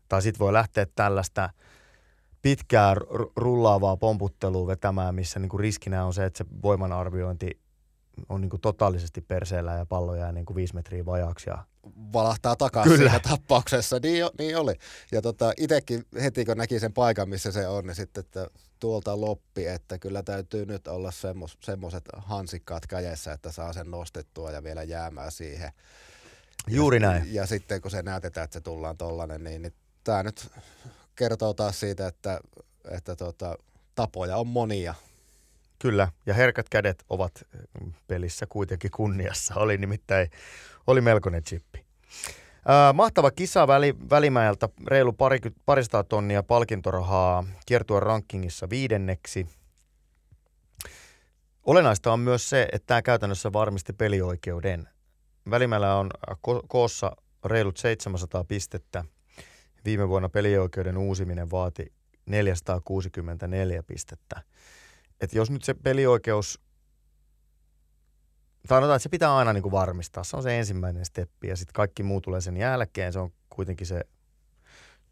Tai 0.09 0.21
sitten 0.21 0.39
voi 0.39 0.53
lähteä 0.53 0.85
tällaista 0.95 1.49
pitkää 2.41 2.95
rullaavaa 3.35 3.97
pomputtelua 3.97 4.67
vetämään, 4.67 5.15
missä 5.15 5.39
niin 5.39 5.49
kuin 5.49 5.59
riskinä 5.59 6.05
on 6.05 6.13
se, 6.13 6.25
että 6.25 6.37
se 6.37 6.45
voimanarviointi 6.63 7.59
on 8.29 8.41
niin 8.41 8.49
kuin 8.49 8.61
totaalisesti 8.61 9.21
perseellä 9.21 9.73
ja 9.73 9.85
pallo 9.85 10.15
jää 10.15 10.31
niin 10.31 10.45
kuin 10.45 10.55
viisi 10.55 10.75
metriä 10.75 11.05
vajaaksi 11.05 11.49
ja 11.49 11.65
valahtaa 12.13 12.55
takaisin 12.55 12.97
Kyllä. 12.97 13.09
siinä 13.09 13.19
tappauksessa. 13.29 13.99
Niin, 14.03 14.25
niin 14.39 14.57
oli. 14.57 14.73
Ja 15.11 15.21
tota, 15.21 15.53
itsekin 15.57 16.05
heti 16.21 16.45
kun 16.45 16.57
näki 16.57 16.79
sen 16.79 16.93
paikan, 16.93 17.29
missä 17.29 17.51
se 17.51 17.67
on, 17.67 17.87
niin 17.87 17.95
sitten, 17.95 18.21
että 18.21 18.47
tuolta 18.79 19.21
loppi, 19.21 19.67
että 19.67 19.99
kyllä 19.99 20.23
täytyy 20.23 20.65
nyt 20.65 20.87
olla 20.87 21.11
semmos, 21.11 21.57
semmoiset 21.63 22.03
hansikkaat 22.17 22.87
kädessä, 22.87 23.33
että 23.33 23.51
saa 23.51 23.73
sen 23.73 23.91
nostettua 23.91 24.51
ja 24.51 24.63
vielä 24.63 24.83
jäämään 24.83 25.31
siihen. 25.31 25.71
Juuri 26.67 26.97
ja, 26.97 27.09
näin. 27.09 27.33
Ja 27.33 27.45
sitten 27.45 27.81
kun 27.81 27.91
se 27.91 28.01
näytetään, 28.01 28.43
että 28.43 28.53
se 28.53 28.61
tullaan 28.61 28.97
tollanen, 28.97 29.43
niin, 29.43 29.61
niin 29.61 29.73
tämä 30.03 30.23
nyt 30.23 30.49
kertoo 31.15 31.53
taas 31.53 31.79
siitä, 31.79 32.07
että, 32.07 32.39
että 32.91 33.15
tota, 33.15 33.57
tapoja 33.95 34.37
on 34.37 34.47
monia. 34.47 34.95
Kyllä, 35.79 36.07
ja 36.25 36.33
herkät 36.33 36.69
kädet 36.69 37.03
ovat 37.09 37.43
pelissä 38.07 38.45
kuitenkin 38.49 38.91
kunniassa. 38.91 39.53
Oli 39.55 39.77
nimittäin 39.77 40.29
oli 40.87 41.01
melkoinen 41.01 41.43
chippi. 41.43 41.85
Äh, 42.69 42.93
mahtava 42.93 43.31
kisa 43.31 43.67
väli, 43.67 43.95
Välimäeltä, 44.09 44.69
reilu 44.87 45.13
pari, 45.13 45.39
parista 45.65 46.03
tonnia 46.03 46.43
palkintorahaa, 46.43 47.43
kiertua 47.65 47.99
rankingissa 47.99 48.69
viidenneksi. 48.69 49.47
Olennaista 51.63 52.13
on 52.13 52.19
myös 52.19 52.49
se, 52.49 52.67
että 52.71 52.85
tämä 52.85 53.01
käytännössä 53.01 53.53
varmisti 53.53 53.93
pelioikeuden. 53.93 54.89
Välimäellä 55.49 55.95
on 55.95 56.11
ko- 56.33 56.65
koossa 56.67 57.11
reilut 57.45 57.77
700 57.77 58.43
pistettä. 58.43 59.03
Viime 59.85 60.09
vuonna 60.09 60.29
pelioikeuden 60.29 60.97
uusiminen 60.97 61.51
vaati 61.51 61.93
464 62.25 63.83
pistettä. 63.83 64.41
Et 65.21 65.33
jos 65.33 65.49
nyt 65.49 65.63
se 65.63 65.73
pelioikeus 65.73 66.59
sanotaan, 68.69 68.95
että 68.95 69.03
se 69.03 69.09
pitää 69.09 69.37
aina 69.37 69.53
niin 69.53 69.61
kuin 69.61 69.71
varmistaa. 69.71 70.23
Se 70.23 70.37
on 70.37 70.43
se 70.43 70.59
ensimmäinen 70.59 71.05
steppi 71.05 71.47
ja 71.47 71.57
sitten 71.57 71.73
kaikki 71.73 72.03
muu 72.03 72.21
tulee 72.21 72.41
sen 72.41 72.57
jälkeen. 72.57 73.13
Se 73.13 73.19
on 73.19 73.31
kuitenkin 73.49 73.87
se 73.87 74.01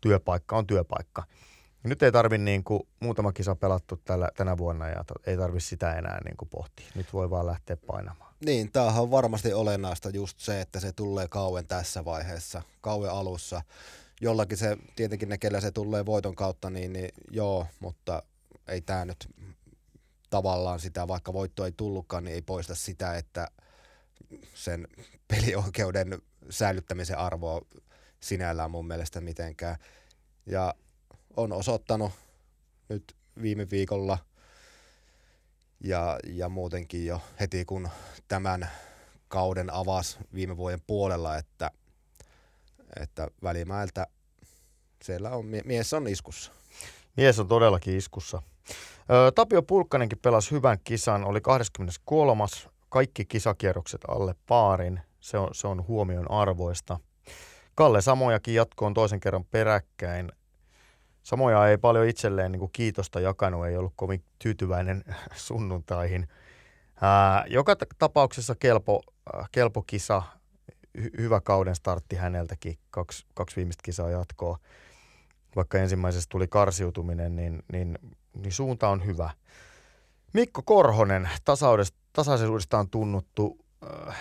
työpaikka 0.02 0.58
on 0.58 0.68
työpaikka. 0.68 1.24
Ja 1.84 1.90
nyt 1.90 2.04
ei 2.04 2.12
tarvi 2.12 2.38
niin 2.38 2.64
kuin 2.64 2.84
muutama 3.00 3.34
kisa 3.34 3.56
pelattu 3.56 4.02
tällä, 4.06 4.30
tänä 4.38 4.58
vuonna 4.58 4.88
ja 4.88 5.04
ei 5.26 5.38
tarvi 5.38 5.60
sitä 5.60 5.94
enää 5.94 6.20
niin 6.26 6.38
kuin 6.38 6.50
pohtia. 6.50 6.88
Nyt 6.96 7.14
voi 7.14 7.30
vaan 7.30 7.46
lähteä 7.46 7.78
painamaan. 7.78 8.34
Niin, 8.46 8.72
tämähän 8.72 9.02
on 9.04 9.12
varmasti 9.12 9.54
olennaista 9.54 10.10
just 10.10 10.40
se, 10.40 10.62
että 10.62 10.80
se 10.80 10.92
tulee 10.92 11.28
kauan 11.28 11.68
tässä 11.68 12.06
vaiheessa, 12.06 12.62
kauan 12.82 13.10
alussa. 13.10 13.62
Jollakin 14.22 14.58
se, 14.58 14.78
tietenkin 14.96 15.30
ne, 15.30 15.38
kellä 15.38 15.62
se 15.62 15.72
tulee 15.72 16.06
voiton 16.06 16.36
kautta, 16.36 16.70
niin, 16.70 16.94
niin 16.94 17.10
joo, 17.32 17.68
mutta 17.80 18.24
ei 18.68 18.82
tämä 18.82 19.06
nyt 19.06 19.30
tavallaan 20.30 20.80
sitä, 20.80 21.08
vaikka 21.08 21.34
voitto 21.34 21.66
ei 21.66 21.72
tullutkaan, 21.72 22.24
niin 22.24 22.34
ei 22.34 22.42
poista 22.42 22.76
sitä, 22.76 23.18
että 23.18 23.48
sen 24.54 24.88
pelioikeuden 25.34 26.22
säilyttämisen 26.50 27.18
arvoa 27.18 27.62
sinällään 28.20 28.72
mun 28.72 28.88
mielestä 28.88 29.22
mitenkään. 29.22 29.78
Ja 30.46 30.74
on 31.38 31.54
osoittanut 31.54 32.12
nyt 32.90 33.16
viime 33.42 33.70
viikolla 33.72 34.18
ja, 35.84 36.20
ja 36.28 36.50
muutenkin 36.50 37.06
jo 37.06 37.22
heti 37.40 37.66
kun 37.66 37.90
tämän 38.28 38.70
kauden 39.28 39.74
avasi 39.74 40.18
viime 40.34 40.58
vuoden 40.58 40.82
puolella, 40.88 41.38
että, 41.38 41.72
että 43.02 43.28
Välimäeltä 43.44 44.08
siellä 45.04 45.30
on, 45.30 45.46
mies 45.66 45.94
on 45.94 46.08
iskussa. 46.08 46.52
Mies 47.18 47.40
on 47.40 47.48
todellakin 47.48 47.98
iskussa. 47.98 48.42
Tapio 49.36 49.62
Pulkkanenkin 49.62 50.20
pelasi 50.22 50.52
hyvän 50.52 50.78
kisan, 50.84 51.26
oli 51.26 51.42
23. 51.42 52.44
Kaikki 52.90 53.26
kisakierrokset 53.26 54.02
alle 54.08 54.36
paarin, 54.48 55.02
se 55.20 55.38
on, 55.38 55.50
se 55.54 55.68
on 55.68 55.88
huomion 55.88 56.32
arvoista. 56.32 57.00
Kalle 57.76 58.02
Samojakin 58.02 58.54
jatkoon 58.54 58.94
toisen 58.94 59.20
kerran 59.20 59.46
peräkkäin. 59.46 60.32
Samoja 61.24 61.68
ei 61.68 61.78
paljon 61.78 62.08
itselleen 62.08 62.52
niin 62.52 62.60
kuin 62.60 62.72
kiitosta 62.74 63.20
jakanut, 63.20 63.66
ei 63.66 63.78
ollut 63.78 63.94
kovin 63.96 64.24
tyytyväinen 64.40 65.04
sunnuntaihin. 65.48 66.28
Ää, 67.02 67.46
joka 67.48 67.76
tapauksessa 68.00 68.56
kelpo, 68.56 69.02
äh, 69.36 69.50
kelpo 69.52 69.82
kisa, 69.82 70.24
hy- 70.98 71.22
hyvä 71.22 71.42
kauden 71.42 71.76
startti 71.76 72.16
häneltäkin, 72.16 72.78
kaksi, 72.90 73.26
kaksi 73.34 73.56
viimeistä 73.56 73.84
kisaa 73.84 74.10
jatkoa. 74.10 74.58
Vaikka 75.56 75.78
ensimmäisessä 75.78 76.28
tuli 76.30 76.48
karsiutuminen, 76.48 77.36
niin, 77.36 77.64
niin 77.72 78.00
niin 78.42 78.52
suunta 78.52 78.90
on 78.90 79.06
hyvä. 79.06 79.30
Mikko 80.34 80.62
Korhonen, 80.66 81.30
tasaisuudesta 82.14 82.80
on 82.80 82.90
tunnuttu 82.90 83.66
äh, 84.08 84.18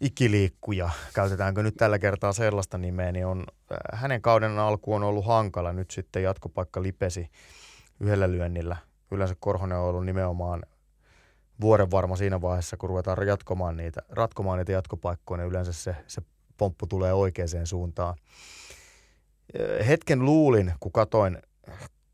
ikiliikkuja, 0.00 0.90
käytetäänkö 1.14 1.62
nyt 1.62 1.74
tällä 1.76 1.98
kertaa 1.98 2.32
sellaista 2.32 2.78
nimeä, 2.78 3.12
niin 3.12 3.26
on, 3.26 3.44
äh, 3.72 4.00
hänen 4.00 4.22
kauden 4.22 4.58
alku 4.58 4.94
on 4.94 5.02
ollut 5.02 5.26
hankala. 5.26 5.72
Nyt 5.72 5.90
sitten 5.90 6.22
jatkopaikka 6.22 6.82
lipesi 6.82 7.30
yhdellä 8.00 8.30
lyönnillä. 8.30 8.76
Yleensä 9.10 9.36
Korhonen 9.40 9.78
on 9.78 9.84
ollut 9.84 10.06
nimenomaan 10.06 10.62
vuoren 11.60 11.90
varma 11.90 12.16
siinä 12.16 12.40
vaiheessa, 12.40 12.76
kun 12.76 12.88
ruvetaan 12.88 13.26
jatkomaan 13.26 13.76
niitä, 13.76 14.02
ratkomaan 14.08 14.58
niitä 14.58 14.72
jatkopaikkoja, 14.72 15.38
niin 15.38 15.50
yleensä 15.50 15.72
se, 15.72 15.96
se 16.06 16.22
pomppu 16.56 16.86
tulee 16.86 17.12
oikeaan 17.12 17.66
suuntaan. 17.66 18.14
Äh, 19.60 19.86
hetken 19.86 20.24
luulin, 20.24 20.72
kun 20.80 20.92
katoin 20.92 21.38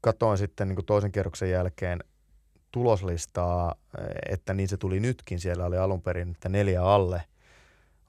katoin 0.03 0.39
sitten 0.39 0.69
niin 0.69 0.77
kuin 0.77 0.87
toisen 0.87 1.13
kierroksen 1.13 1.51
jälkeen 1.51 1.99
tuloslistaa, 2.71 3.75
että 4.29 4.55
niin 4.55 4.69
se 4.69 4.77
tuli 4.77 5.01
nytkin. 5.01 5.41
Siellä 5.41 5.67
oli 5.67 5.79
alun 5.79 6.03
perin, 6.03 6.31
että 6.31 6.49
neljä 6.49 6.85
alle 6.85 7.23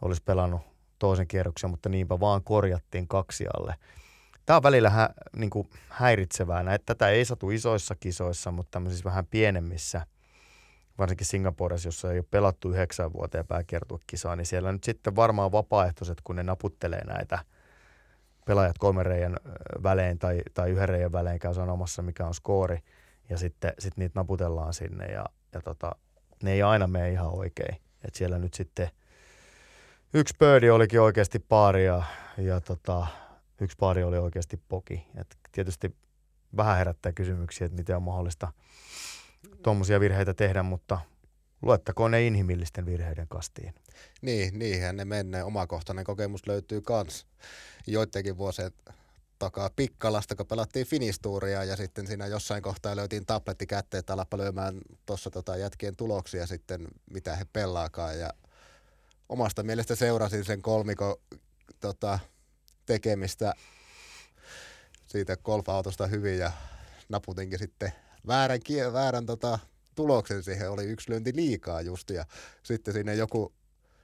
olisi 0.01 0.21
pelannut 0.25 0.61
toisen 0.99 1.27
kierroksen, 1.27 1.69
mutta 1.69 1.89
niinpä 1.89 2.19
vaan 2.19 2.43
korjattiin 2.43 3.07
kaksi 3.07 3.45
alle. 3.57 3.75
Tämä 4.45 4.57
on 4.57 4.63
välillä 4.63 4.89
hä, 4.89 5.09
niin 5.35 5.49
kuin 5.49 5.69
häiritsevää. 5.89 6.63
Näitä, 6.63 6.83
tätä 6.85 7.09
ei 7.09 7.25
satu 7.25 7.49
isoissa 7.49 7.95
kisoissa, 7.99 8.51
mutta 8.51 8.71
tämmöisissä 8.71 9.05
vähän 9.05 9.25
pienemmissä, 9.25 10.05
varsinkin 10.97 11.27
Singaporessa, 11.27 11.87
jossa 11.87 12.11
ei 12.11 12.17
ole 12.17 12.25
pelattu 12.31 12.69
yhdeksän 12.69 13.13
vuoteen 13.13 13.47
pääkiertuekisaa, 13.47 14.35
niin 14.35 14.45
siellä 14.45 14.71
nyt 14.71 14.83
sitten 14.83 15.15
varmaan 15.15 15.51
vapaaehtoiset, 15.51 16.21
kun 16.23 16.35
ne 16.35 16.43
naputtelee 16.43 17.03
näitä– 17.05 17.39
pelaajat 18.45 18.77
kolmen 18.77 19.05
reijän 19.05 19.37
välein 19.83 20.19
tai, 20.19 20.41
tai 20.53 20.69
yhden 20.69 20.89
reijän 20.89 21.11
välein 21.11 21.39
käy 21.39 21.53
sanomassa, 21.53 22.01
mikä 22.01 22.25
on 22.25 22.33
skoori, 22.33 22.79
ja 23.29 23.37
sitten 23.37 23.73
sit 23.79 23.97
niitä 23.97 24.19
naputellaan 24.19 24.73
sinne, 24.73 25.05
ja, 25.05 25.25
ja 25.53 25.61
tota, 25.61 25.95
ne 26.43 26.51
ei 26.51 26.63
aina 26.63 26.87
mene 26.87 27.11
ihan 27.11 27.33
oikein. 27.37 27.77
Et 28.03 28.15
siellä 28.15 28.39
nyt 28.39 28.53
sitten 28.53 28.89
yksi 30.13 30.35
pöydi 30.39 30.69
olikin 30.69 31.01
oikeasti 31.01 31.39
paari, 31.39 31.85
ja, 31.85 32.03
ja 32.37 32.61
tota, 32.61 33.07
yksi 33.61 33.77
paari 33.79 34.03
oli 34.03 34.17
oikeasti 34.17 34.61
poki. 34.69 35.07
Et 35.15 35.37
tietysti 35.51 35.95
vähän 36.57 36.77
herättää 36.77 37.11
kysymyksiä, 37.11 37.65
että 37.65 37.77
miten 37.77 37.95
on 37.95 38.03
mahdollista 38.03 38.51
tuommoisia 39.63 39.99
virheitä 39.99 40.33
tehdä, 40.33 40.63
mutta 40.63 40.99
luettakoon 41.63 42.11
ne 42.11 42.27
inhimillisten 42.27 42.85
virheiden 42.85 43.27
kastiin. 43.27 43.73
Niin, 44.21 44.59
niinhän 44.59 44.97
ne 44.97 45.05
menee. 45.05 45.43
Omakohtainen 45.43 46.05
kokemus 46.05 46.47
löytyy 46.47 46.81
kans 46.81 47.27
joidenkin 47.87 48.37
vuosien 48.37 48.71
takaa 49.39 49.69
Pikkalasta, 49.75 50.35
kun 50.35 50.47
pelattiin 50.47 50.87
Finistuuria 50.87 51.63
ja 51.63 51.75
sitten 51.75 52.07
siinä 52.07 52.27
jossain 52.27 52.63
kohtaa 52.63 52.95
löytiin 52.95 53.25
tabletti 53.25 53.67
kätteen, 53.67 53.99
että 53.99 54.13
alappa 54.13 54.37
lyömään 54.37 54.81
tuossa 55.05 55.31
tota 55.31 55.57
jätkien 55.57 55.95
tuloksia 55.95 56.47
sitten, 56.47 56.87
mitä 57.11 57.35
he 57.35 57.45
pelaakaan. 57.53 58.19
Ja 58.19 58.29
omasta 59.29 59.63
mielestä 59.63 59.95
seurasin 59.95 60.45
sen 60.45 60.61
kolmiko 60.61 61.21
tota, 61.79 62.19
tekemistä 62.85 63.53
siitä 65.07 65.37
golfautosta 65.37 66.07
hyvin 66.07 66.37
ja 66.37 66.51
naputinkin 67.09 67.59
sitten 67.59 67.93
väärän, 68.27 68.59
väärän 68.93 69.25
tota, 69.25 69.59
tuloksen 69.95 70.43
siihen. 70.43 70.71
Oli 70.71 70.83
yksi 70.83 71.09
lyönti 71.09 71.35
liikaa 71.35 71.81
just 71.81 72.09
ja 72.09 72.25
sitten 72.63 72.93
sinne 72.93 73.15
joku 73.15 73.53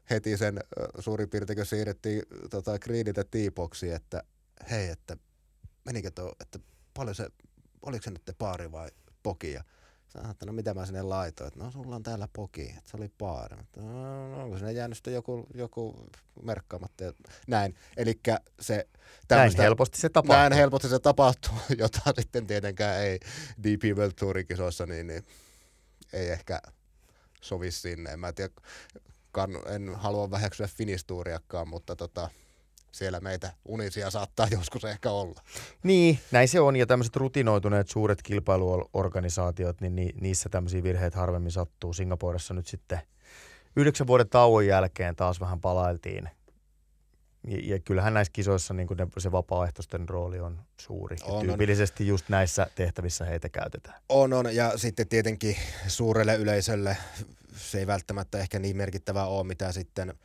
heti 0.09 0.37
sen 0.37 0.59
suurin 0.99 1.29
piirtein, 1.29 1.65
siirrettiin 1.65 2.23
tota, 2.49 2.79
greeniltä 2.79 3.23
tiipoksi, 3.23 3.91
että 3.91 4.23
hei, 4.71 4.87
että 4.89 5.17
menikö 5.85 6.11
tuo, 6.11 6.33
että 6.41 6.59
paljon 6.93 7.15
se, 7.15 7.27
oliko 7.81 8.03
se 8.03 8.11
nyt 8.11 8.35
paari 8.37 8.71
vai 8.71 8.89
poki 9.23 9.51
ja 9.51 9.63
Sanoin, 10.09 10.31
että 10.31 10.45
no 10.45 10.53
mitä 10.53 10.73
mä 10.73 10.85
sinne 10.85 11.01
laitoin, 11.01 11.47
että 11.47 11.59
no 11.59 11.71
sulla 11.71 11.95
on 11.95 12.03
täällä 12.03 12.27
poki, 12.33 12.61
että 12.77 12.91
se 12.91 12.97
oli 12.97 13.11
paari. 13.17 13.57
Että, 13.59 13.81
no, 13.81 14.29
no 14.29 14.43
onko 14.43 14.57
sinne 14.57 14.71
jäänyt 14.71 14.97
sitten 14.97 15.13
joku, 15.13 15.47
joku 15.53 16.05
merkkaamatta 16.41 17.03
ja 17.03 17.13
näin. 17.47 17.75
Eli 17.97 18.19
se 18.59 18.87
Näin 19.29 19.57
helposti 19.57 19.97
se 19.97 20.09
tapahtuu. 20.09 20.35
Näin 20.35 20.53
helposti 20.53 20.89
se 20.89 20.99
tapahtuu, 20.99 21.53
jota 21.77 21.99
sitten 22.19 22.47
tietenkään 22.47 23.01
ei 23.01 23.19
DP 23.63 23.97
World 23.97 24.13
Tourin 24.19 24.47
kisoissa, 24.47 24.85
niin, 24.85 25.07
niin 25.07 25.25
ei 26.13 26.29
ehkä 26.29 26.61
sovi 27.41 27.71
sinne. 27.71 28.11
En 28.11 28.19
tiedä, 28.35 28.53
kan, 29.31 29.49
en 29.67 29.95
halua 29.95 30.31
väheksyä 30.31 30.67
finistuuriakaan, 30.67 31.67
mutta 31.67 31.95
tota, 31.95 32.29
siellä 32.91 33.19
meitä 33.19 33.53
unisia 33.65 34.11
saattaa 34.11 34.47
joskus 34.57 34.85
ehkä 34.85 35.11
olla. 35.11 35.41
Niin, 35.83 36.19
näin 36.31 36.47
se 36.47 36.59
on. 36.59 36.75
Ja 36.75 36.85
tämmöiset 36.85 37.15
rutinoituneet 37.15 37.87
suuret 37.87 38.21
kilpailuorganisaatiot, 38.21 39.81
niin 39.81 39.95
ni, 39.95 40.09
niissä 40.21 40.49
tämmöisiä 40.49 40.83
virheitä 40.83 41.17
harvemmin 41.17 41.51
sattuu. 41.51 41.93
Singaporessa 41.93 42.53
nyt 42.53 42.67
sitten 42.67 42.99
yhdeksän 43.75 44.07
vuoden 44.07 44.29
tauon 44.29 44.67
jälkeen 44.67 45.15
taas 45.15 45.39
vähän 45.39 45.61
palailtiin. 45.61 46.29
Ja, 47.47 47.57
ja 47.63 47.79
kyllähän 47.79 48.13
näissä 48.13 48.31
kisoissa 48.33 48.73
niin 48.73 48.87
ne, 48.97 49.07
se 49.17 49.31
vapaaehtoisten 49.31 50.09
rooli 50.09 50.39
on 50.39 50.59
suuri. 50.81 51.17
On, 51.23 51.45
tyypillisesti 51.45 52.03
on. 52.03 52.07
just 52.07 52.29
näissä 52.29 52.67
tehtävissä 52.75 53.25
heitä 53.25 53.49
käytetään. 53.49 54.01
On, 54.09 54.33
on. 54.33 54.55
Ja 54.55 54.77
sitten 54.77 55.07
tietenkin 55.07 55.55
suurelle 55.87 56.35
yleisölle 56.35 56.97
se 57.55 57.79
ei 57.79 57.87
välttämättä 57.87 58.37
ehkä 58.37 58.59
niin 58.59 58.77
merkittävää 58.77 59.25
ole, 59.25 59.43
mitä 59.43 59.71
sitten– 59.71 60.13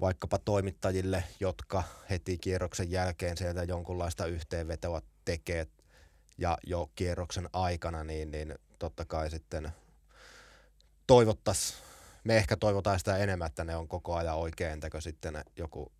vaikkapa 0.00 0.38
toimittajille, 0.38 1.24
jotka 1.40 1.82
heti 2.10 2.38
kierroksen 2.38 2.90
jälkeen 2.90 3.36
sieltä 3.36 3.62
jonkunlaista 3.62 4.26
yhteenvetoa 4.26 5.02
tekee 5.24 5.66
ja 6.38 6.58
jo 6.66 6.90
kierroksen 6.94 7.48
aikana, 7.52 8.04
niin, 8.04 8.30
niin 8.30 8.54
totta 8.78 9.04
kai 9.04 9.30
sitten 9.30 9.70
toivottaisiin, 11.06 11.78
me 12.24 12.36
ehkä 12.36 12.56
toivotaan 12.56 12.98
sitä 12.98 13.16
enemmän, 13.16 13.46
että 13.46 13.64
ne 13.64 13.76
on 13.76 13.88
koko 13.88 14.14
ajan 14.14 14.36
oikein, 14.36 14.72
entäkö 14.72 15.00
sitten 15.00 15.44
joku, 15.56 15.92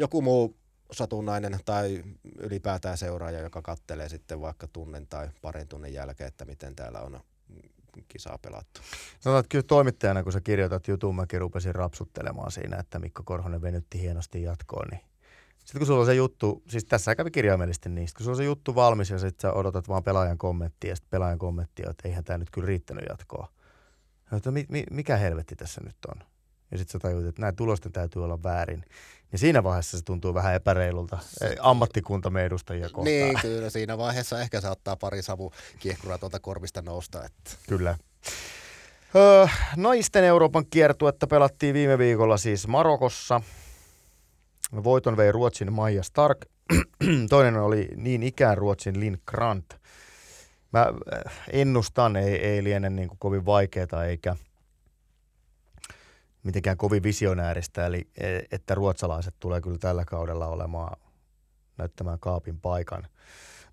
joku 0.00 0.22
muu 0.22 0.56
satunnainen 0.92 1.58
tai 1.64 2.04
ylipäätään 2.38 2.98
seuraaja, 2.98 3.40
joka 3.40 3.62
kattelee 3.62 4.08
sitten 4.08 4.40
vaikka 4.40 4.66
tunnin 4.72 5.06
tai 5.06 5.28
parin 5.42 5.68
tunnin 5.68 5.94
jälkeen, 5.94 6.28
että 6.28 6.44
miten 6.44 6.76
täällä 6.76 7.00
on 7.00 7.20
kisaa 8.08 8.38
pelattu. 8.38 8.80
No 9.24 9.42
kyllä 9.48 9.62
toimittajana, 9.62 10.22
kun 10.22 10.32
sä 10.32 10.40
kirjoitat 10.40 10.88
jutun, 10.88 11.16
mäkin 11.16 11.40
rupesin 11.40 11.74
rapsuttelemaan 11.74 12.52
siinä, 12.52 12.76
että 12.76 12.98
Mikko 12.98 13.22
Korhonen 13.24 13.62
venytti 13.62 14.00
hienosti 14.00 14.42
jatkoon, 14.42 14.88
niin 14.90 15.00
sitten 15.58 15.80
kun 15.80 15.86
sulla 15.86 16.00
on 16.00 16.06
se 16.06 16.14
juttu, 16.14 16.62
siis 16.68 16.84
tässä 16.84 17.14
kävi 17.14 17.30
kirjaimellisesti 17.30 17.88
niistä, 17.88 18.16
kun 18.16 18.24
sulla 18.24 18.34
on 18.34 18.36
se 18.36 18.44
juttu 18.44 18.74
valmis 18.74 19.10
ja 19.10 19.18
sitten 19.18 19.50
sä 19.50 19.52
odotat 19.52 19.88
vaan 19.88 20.04
pelaajan 20.04 20.38
kommenttia 20.38 20.90
ja 20.90 20.96
sitten 20.96 21.10
pelaajan 21.10 21.38
kommenttia, 21.38 21.90
että 21.90 22.08
eihän 22.08 22.24
tämä 22.24 22.38
nyt 22.38 22.50
kyllä 22.50 22.66
riittänyt 22.66 23.04
jatkoa. 23.08 23.48
Mi, 24.68 24.84
mikä 24.90 25.16
helvetti 25.16 25.56
tässä 25.56 25.80
nyt 25.84 25.96
on? 26.08 26.22
Ja 26.70 26.78
sitten 26.78 26.92
sä 26.92 26.98
tajut, 26.98 27.26
että 27.26 27.40
nämä 27.40 27.52
tulosten 27.52 27.92
täytyy 27.92 28.24
olla 28.24 28.42
väärin. 28.42 28.84
Ja 29.32 29.38
siinä 29.38 29.64
vaiheessa 29.64 29.98
se 29.98 30.04
tuntuu 30.04 30.34
vähän 30.34 30.54
epäreilulta 30.54 31.18
eh, 31.40 31.56
ammattikuntamme 31.60 32.44
edustajia 32.44 32.88
kohtaan. 32.88 33.04
Niin, 33.04 33.38
kyllä. 33.42 33.70
Siinä 33.70 33.98
vaiheessa 33.98 34.40
ehkä 34.40 34.60
saattaa 34.60 34.96
pari 34.96 35.22
savu 35.22 35.52
kiehkuraa 35.78 36.18
tuolta 36.18 36.40
korvista 36.40 36.82
nousta. 36.82 37.24
Että. 37.24 37.50
Kyllä. 37.68 37.98
Öö, 39.16 39.46
naisten 39.76 40.24
Euroopan 40.24 40.64
kiertuetta 40.70 41.26
pelattiin 41.26 41.74
viime 41.74 41.98
viikolla 41.98 42.36
siis 42.36 42.68
Marokossa. 42.68 43.40
Voiton 44.84 45.16
vei 45.16 45.32
Ruotsin 45.32 45.72
Maija 45.72 46.02
Stark. 46.02 46.38
Toinen 47.30 47.56
oli 47.56 47.88
niin 47.96 48.22
ikään 48.22 48.58
Ruotsin 48.58 49.00
Lin 49.00 49.18
Grant. 49.26 49.74
Mä 50.72 50.86
ennustan, 51.52 52.16
ei, 52.16 52.34
ei 52.34 52.64
liene 52.64 52.90
niin 52.90 53.08
kuin 53.08 53.18
kovin 53.18 53.46
vaikeaa 53.46 54.04
eikä– 54.04 54.36
mitenkään 56.42 56.76
kovin 56.76 57.02
visionääristä, 57.02 57.86
eli 57.86 58.08
e, 58.20 58.38
että 58.50 58.74
ruotsalaiset 58.74 59.34
tulee 59.40 59.60
kyllä 59.60 59.78
tällä 59.78 60.04
kaudella 60.04 60.46
olemaan 60.46 61.00
näyttämään 61.78 62.18
kaapin 62.18 62.60
paikan. 62.60 63.08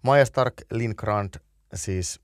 Maja 0.01 0.25
Stark, 0.25 0.53
Lindgrand, 0.71 1.33
siis 1.73 2.19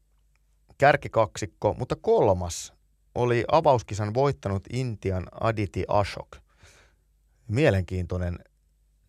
kärkikaksikko, 0.78 1.74
mutta 1.74 1.96
kolmas 1.96 2.74
oli 3.16 3.46
avauskisan 3.52 4.14
voittanut 4.14 4.64
Intian 4.74 5.28
Aditi 5.42 5.86
Ashok. 5.88 6.38
Mielenkiintoinen 7.48 8.40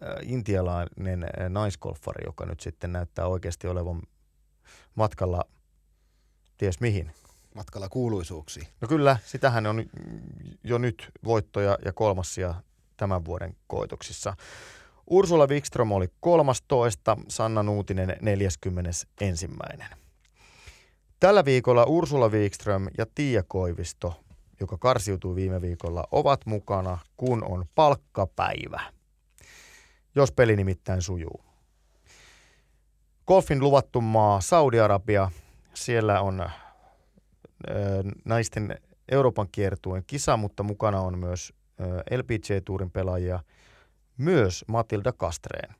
äh, 0.03 0.09
intialainen 0.23 1.25
äh, 1.25 1.49
naiskolfari, 1.49 2.25
joka 2.27 2.47
nyt 2.47 2.61
sitten 2.61 2.92
näyttää 2.92 3.27
oikeasti 3.27 3.68
olevan 3.68 4.03
matkalla 4.94 5.44
ties 6.59 6.81
mihin 6.81 7.12
matkalla 7.55 7.88
kuuluisuuksiin. 7.88 8.67
No 8.81 8.88
kyllä, 8.88 9.17
sitähän 9.25 9.67
on 9.67 9.85
jo 10.64 10.79
nyt 10.79 11.11
voittoja 11.25 11.79
ja 11.85 11.93
kolmassia 11.93 12.55
tämän 12.97 13.25
vuoden 13.25 13.57
koitoksissa. 13.67 14.37
Ursula 15.11 15.47
Wikström 15.47 15.93
oli 15.93 16.09
13, 16.21 17.17
Sanna 17.29 17.62
Nuutinen 17.62 18.17
41. 18.21 19.49
Tällä 21.21 21.45
viikolla 21.45 21.85
Ursula 21.85 22.29
Wikström 22.29 22.87
ja 22.99 23.07
Tiia 23.14 23.43
Koivisto, 23.49 24.25
joka 24.61 24.79
karsiutui 24.79 25.35
viime 25.35 25.61
viikolla, 25.61 26.05
ovat 26.11 26.47
mukana, 26.47 26.99
kun 27.17 27.45
on 27.45 27.64
palkkapäivä. 27.75 28.81
Jos 30.14 30.33
peli 30.33 30.57
nimittäin 30.57 31.03
sujuu. 31.03 31.45
Golfin 33.27 33.61
luvattu 33.61 34.01
maa 34.01 34.40
Saudi-Arabia, 34.40 35.31
siellä 35.75 36.21
on 36.21 36.49
naisten 38.24 38.79
Euroopan 39.09 39.48
kiertueen 39.53 40.05
kisa, 40.07 40.37
mutta 40.37 40.62
mukana 40.62 41.00
on 41.00 41.18
myös 41.18 41.53
LPG-tuurin 42.11 42.90
pelaajia, 42.90 43.40
myös 44.18 44.64
Matilda 44.68 45.12
Kastreen. 45.12 45.74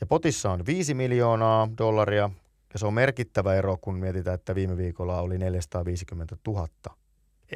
Ja 0.00 0.06
potissa 0.06 0.50
on 0.50 0.66
5 0.66 0.94
miljoonaa 0.94 1.68
dollaria, 1.78 2.30
ja 2.72 2.78
se 2.78 2.86
on 2.86 2.94
merkittävä 2.94 3.54
ero, 3.54 3.76
kun 3.80 3.98
mietitään, 3.98 4.34
että 4.34 4.54
viime 4.54 4.76
viikolla 4.76 5.20
oli 5.20 5.38
450 5.38 6.36
000 6.46 6.68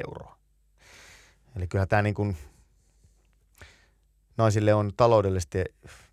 euroa. 0.05 0.37
Eli 1.55 1.67
kyllä 1.67 1.85
tämä 1.85 2.01
niin 2.01 2.15
kuin 2.15 2.37
naisille 4.37 4.73
on 4.73 4.91
taloudellisesti 4.97 5.63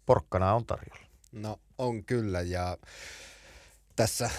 porkkana 0.07 0.55
on 0.55 0.67
tarjolla. 0.67 1.07
No 1.33 1.61
on 1.79 2.05
kyllä, 2.05 2.41
ja 2.41 2.77
tässä 3.97 4.31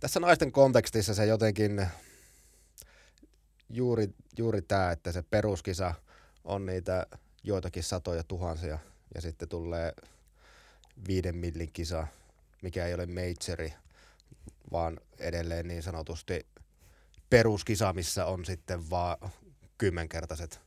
tässä 0.00 0.20
naisten 0.20 0.52
kontekstissa 0.52 1.14
se 1.14 1.26
jotenkin 1.26 1.86
juuri, 3.70 4.08
juuri 4.38 4.62
tämä, 4.62 4.90
että 4.90 5.12
se 5.12 5.22
peruskisa 5.22 5.94
on 6.44 6.66
niitä 6.66 7.06
joitakin 7.44 7.82
satoja 7.82 8.24
tuhansia 8.24 8.78
ja 9.14 9.20
sitten 9.20 9.48
tulee 9.48 9.92
viiden 11.08 11.36
millin 11.36 11.72
kisa, 11.72 12.06
mikä 12.62 12.86
ei 12.86 12.94
ole 12.94 13.06
majori, 13.06 13.74
vaan 14.72 15.00
edelleen 15.18 15.68
niin 15.68 15.82
sanotusti 15.82 16.46
peruskisa, 17.30 17.92
missä 17.92 18.26
on 18.26 18.44
sitten 18.44 18.90
vaan 18.90 19.30
kymmenkertaiset, 19.78 20.60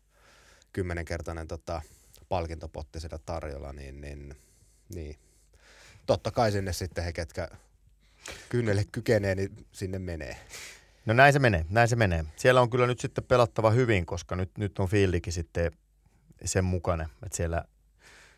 kymmenenkertainen 0.73 1.47
tota, 1.47 1.81
palkintopotti 2.29 2.99
sitä 2.99 3.19
tarjolla, 3.25 3.73
niin, 3.73 4.01
niin, 4.01 4.35
niin. 4.93 5.19
Totta 6.05 6.31
kai 6.31 6.51
sinne 6.51 6.73
sitten 6.73 7.03
he, 7.03 7.13
ketkä 7.13 7.47
kynnelle 8.49 8.83
kykenee, 8.91 9.35
niin 9.35 9.65
sinne 9.71 9.99
menee. 9.99 10.37
No 11.05 11.13
näin 11.13 11.33
se 11.33 11.39
menee, 11.39 11.65
näin 11.69 11.87
se 11.87 11.95
menee. 11.95 12.25
Siellä 12.35 12.61
on 12.61 12.69
kyllä 12.69 12.87
nyt 12.87 12.99
sitten 12.99 13.23
pelattava 13.23 13.71
hyvin, 13.71 14.05
koska 14.05 14.35
nyt, 14.35 14.57
nyt 14.57 14.79
on 14.79 14.87
fiildikin 14.87 15.33
sitten 15.33 15.71
sen 16.45 16.65
mukana, 16.65 17.09
että 17.23 17.37
siellä, 17.37 17.63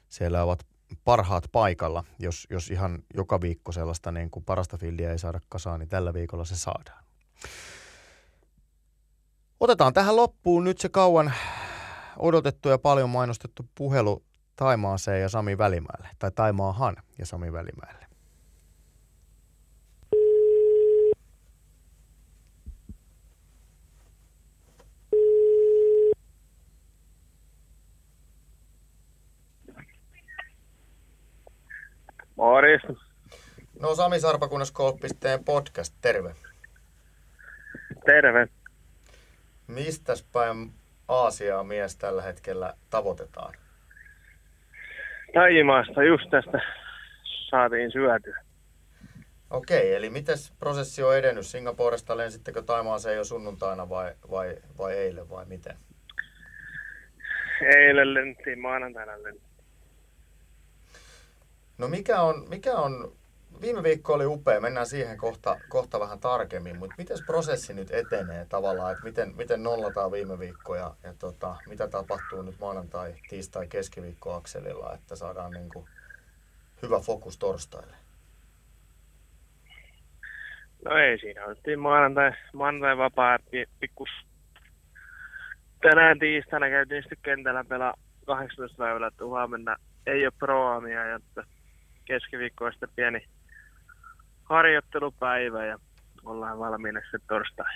siellä 0.09 0.43
ovat 0.43 0.65
parhaat 1.03 1.43
paikalla. 1.51 2.03
Jos, 2.19 2.47
jos 2.49 2.71
ihan 2.71 3.03
joka 3.13 3.41
viikko 3.41 3.71
sellaista 3.71 4.11
niin 4.11 4.31
kuin 4.31 4.45
parasta 4.45 4.77
fiildiä 4.77 5.11
ei 5.11 5.19
saada 5.19 5.39
kasaan, 5.49 5.79
niin 5.79 5.89
tällä 5.89 6.13
viikolla 6.13 6.45
se 6.45 6.57
saadaan. 6.57 7.03
Otetaan 9.59 9.93
tähän 9.93 10.15
loppuun 10.15 10.63
nyt 10.63 10.79
se 10.79 10.89
kauan 10.89 11.33
odotettu 12.17 12.69
ja 12.69 12.77
paljon 12.77 13.09
mainostettu 13.09 13.69
puhelu 13.75 14.23
Taimaaseen 14.55 15.21
ja 15.21 15.29
Sami 15.29 15.57
Välimäelle, 15.57 16.09
tai 16.19 16.31
Taimaahan 16.31 16.95
ja 17.17 17.25
Sami 17.25 17.53
Välimäelle. 17.53 18.10
Morjesta. 32.41 32.93
No 33.79 33.95
Sami 33.95 34.19
Sarpakunnas 34.19 34.71
Golf.teen 34.71 35.43
podcast, 35.43 35.95
terve. 36.01 36.35
Terve. 38.05 38.47
Mistäs 39.67 40.23
päin 40.33 40.71
Aasiaa 41.07 41.63
mies 41.63 41.95
tällä 41.95 42.21
hetkellä 42.21 42.73
tavoitetaan? 42.89 43.53
Taimaasta 45.33 46.03
just 46.03 46.29
tästä 46.29 46.59
saatiin 47.49 47.91
syötyä. 47.91 48.37
Okei, 49.49 49.93
eli 49.93 50.09
miten 50.09 50.37
prosessi 50.59 51.03
on 51.03 51.17
edennyt? 51.17 51.45
Singaporesta 51.45 52.17
lensittekö 52.17 52.61
Taimaaseen 52.61 53.17
jo 53.17 53.23
sunnuntaina 53.23 53.89
vai, 53.89 54.13
vai, 54.31 54.57
vai 54.77 54.93
eilen 54.93 55.29
vai 55.29 55.45
miten? 55.45 55.77
Eilen 57.77 58.13
lentiin, 58.13 58.59
maanantaina 58.59 59.23
lentiin. 59.23 59.50
No 61.81 61.87
mikä 61.87 62.21
on, 62.21 62.45
mikä 62.49 62.73
on, 62.73 63.11
viime 63.61 63.83
viikko 63.83 64.13
oli 64.13 64.25
upea, 64.25 64.61
mennään 64.61 64.85
siihen 64.85 65.17
kohta, 65.17 65.59
kohta 65.69 65.99
vähän 65.99 66.19
tarkemmin, 66.19 66.77
mutta 66.77 66.95
miten 66.97 67.17
prosessi 67.25 67.73
nyt 67.73 67.91
etenee 67.91 68.45
tavallaan, 68.45 68.91
että 68.91 69.03
miten, 69.03 69.35
miten 69.35 69.63
nollataan 69.63 70.11
viime 70.11 70.39
viikko 70.39 70.75
ja, 70.75 70.95
ja 71.03 71.13
tota, 71.19 71.55
mitä 71.67 71.87
tapahtuu 71.87 72.41
nyt 72.41 72.59
maanantai, 72.59 73.13
tiistai, 73.29 73.67
keskiviikko 73.67 74.33
akselilla, 74.33 74.93
että 74.93 75.15
saadaan 75.15 75.51
niin 75.51 75.69
kuin 75.69 75.85
hyvä 76.81 76.99
fokus 76.99 77.37
torstaille? 77.37 77.95
No 80.85 80.97
ei 80.97 81.19
siinä, 81.19 81.45
oltiin 81.45 81.79
maanantai, 81.79 82.31
maanantai 82.53 82.97
vapaa 82.97 83.39
pikkus. 83.79 84.09
Tänään 85.81 86.19
tiistaina 86.19 86.69
käytiin 86.69 87.03
sitten 87.03 87.17
kentällä 87.21 87.63
pelaa 87.63 87.93
18 88.25 88.77
päivällä, 88.77 89.07
että 89.07 89.25
huomenna 89.25 89.75
ei 90.07 90.25
ole 90.25 90.33
proamia 90.39 91.05
ja 91.05 91.19
että 92.01 92.13
keskiviikko 92.13 92.65
on 92.65 92.71
sitten 92.71 92.89
pieni 92.95 93.27
harjoittelupäivä 94.43 95.65
ja 95.65 95.77
ollaan 96.25 96.59
valmiina 96.59 97.01
sitten 97.01 97.21
torstai. 97.27 97.73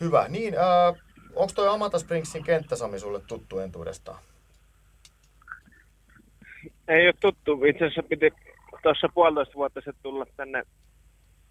Hyvä. 0.00 0.26
Niin, 0.28 0.54
äh, 0.54 1.02
onko 1.34 1.52
toi 1.54 1.68
Amata 1.68 1.98
Springsin 1.98 2.44
kenttä, 2.44 2.76
Sami, 2.76 2.98
sulle 2.98 3.20
tuttu 3.20 3.58
entuudestaan? 3.58 4.18
Ei 6.88 7.06
ole 7.06 7.14
tuttu. 7.20 7.64
Itse 7.64 7.84
asiassa 7.84 8.02
piti 8.02 8.32
tuossa 8.82 9.08
puolitoista 9.14 9.54
vuotta 9.54 9.80
sitten 9.80 10.02
tulla 10.02 10.26
tänne 10.36 10.62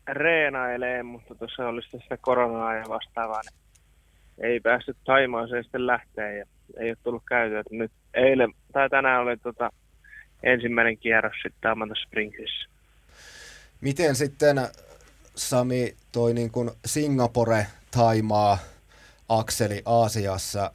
reenailemaan, 0.07 1.05
mutta 1.05 1.35
tuossa 1.35 1.67
oli 1.67 1.81
sitä 1.81 2.17
koronaa 2.21 2.73
ja 2.73 2.83
vastaavaa, 2.89 3.41
niin 3.41 3.59
ei 4.51 4.59
päästy 4.59 4.95
Taimaaseen 5.03 5.63
sitten 5.63 5.87
lähteä 5.87 6.31
ja 6.31 6.45
ei 6.79 6.89
ole 6.89 6.97
tullut 7.03 7.23
käytyä. 7.27 7.63
Nyt 7.71 7.91
eilen 8.13 8.53
tai 8.73 8.89
tänään 8.89 9.21
oli 9.21 9.37
tota 9.37 9.69
ensimmäinen 10.43 10.97
kierros 10.97 11.35
sitten 11.43 11.71
Amanda 11.71 11.95
Springsissä. 11.95 12.69
Miten 13.81 14.15
sitten 14.15 14.67
Sami 15.35 15.95
toi 16.11 16.33
niin 16.33 16.51
kuin 16.51 16.71
Singapore, 16.85 17.67
Taimaa, 17.91 18.57
akseli 19.29 19.81
Aasiassa. 19.85 20.71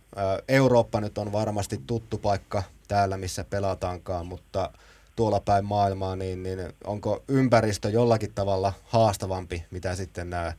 Eurooppa 0.49 1.01
nyt 1.01 1.19
on 1.19 1.33
varmasti 1.33 1.81
tuttu 1.87 2.19
paikka 2.19 2.63
täällä, 2.89 3.17
missä 3.17 3.45
pelataankaan, 3.45 4.27
mutta 4.27 4.73
tuolla 5.17 5.41
päin 5.41 5.65
maailmaa, 5.65 6.17
niin, 6.17 6.43
niin 6.43 6.59
onko 6.85 7.25
ympäristö 7.29 7.91
jollakin 7.91 8.35
tavalla 8.35 8.73
haastavampi, 8.85 9.65
mitä 9.71 9.95
sitten 9.95 10.31
nämä 10.31 10.53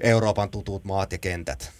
Euroopan 0.00 0.50
tutut 0.50 0.84
maat 0.84 1.12
ja 1.12 1.18
kentät? 1.18 1.72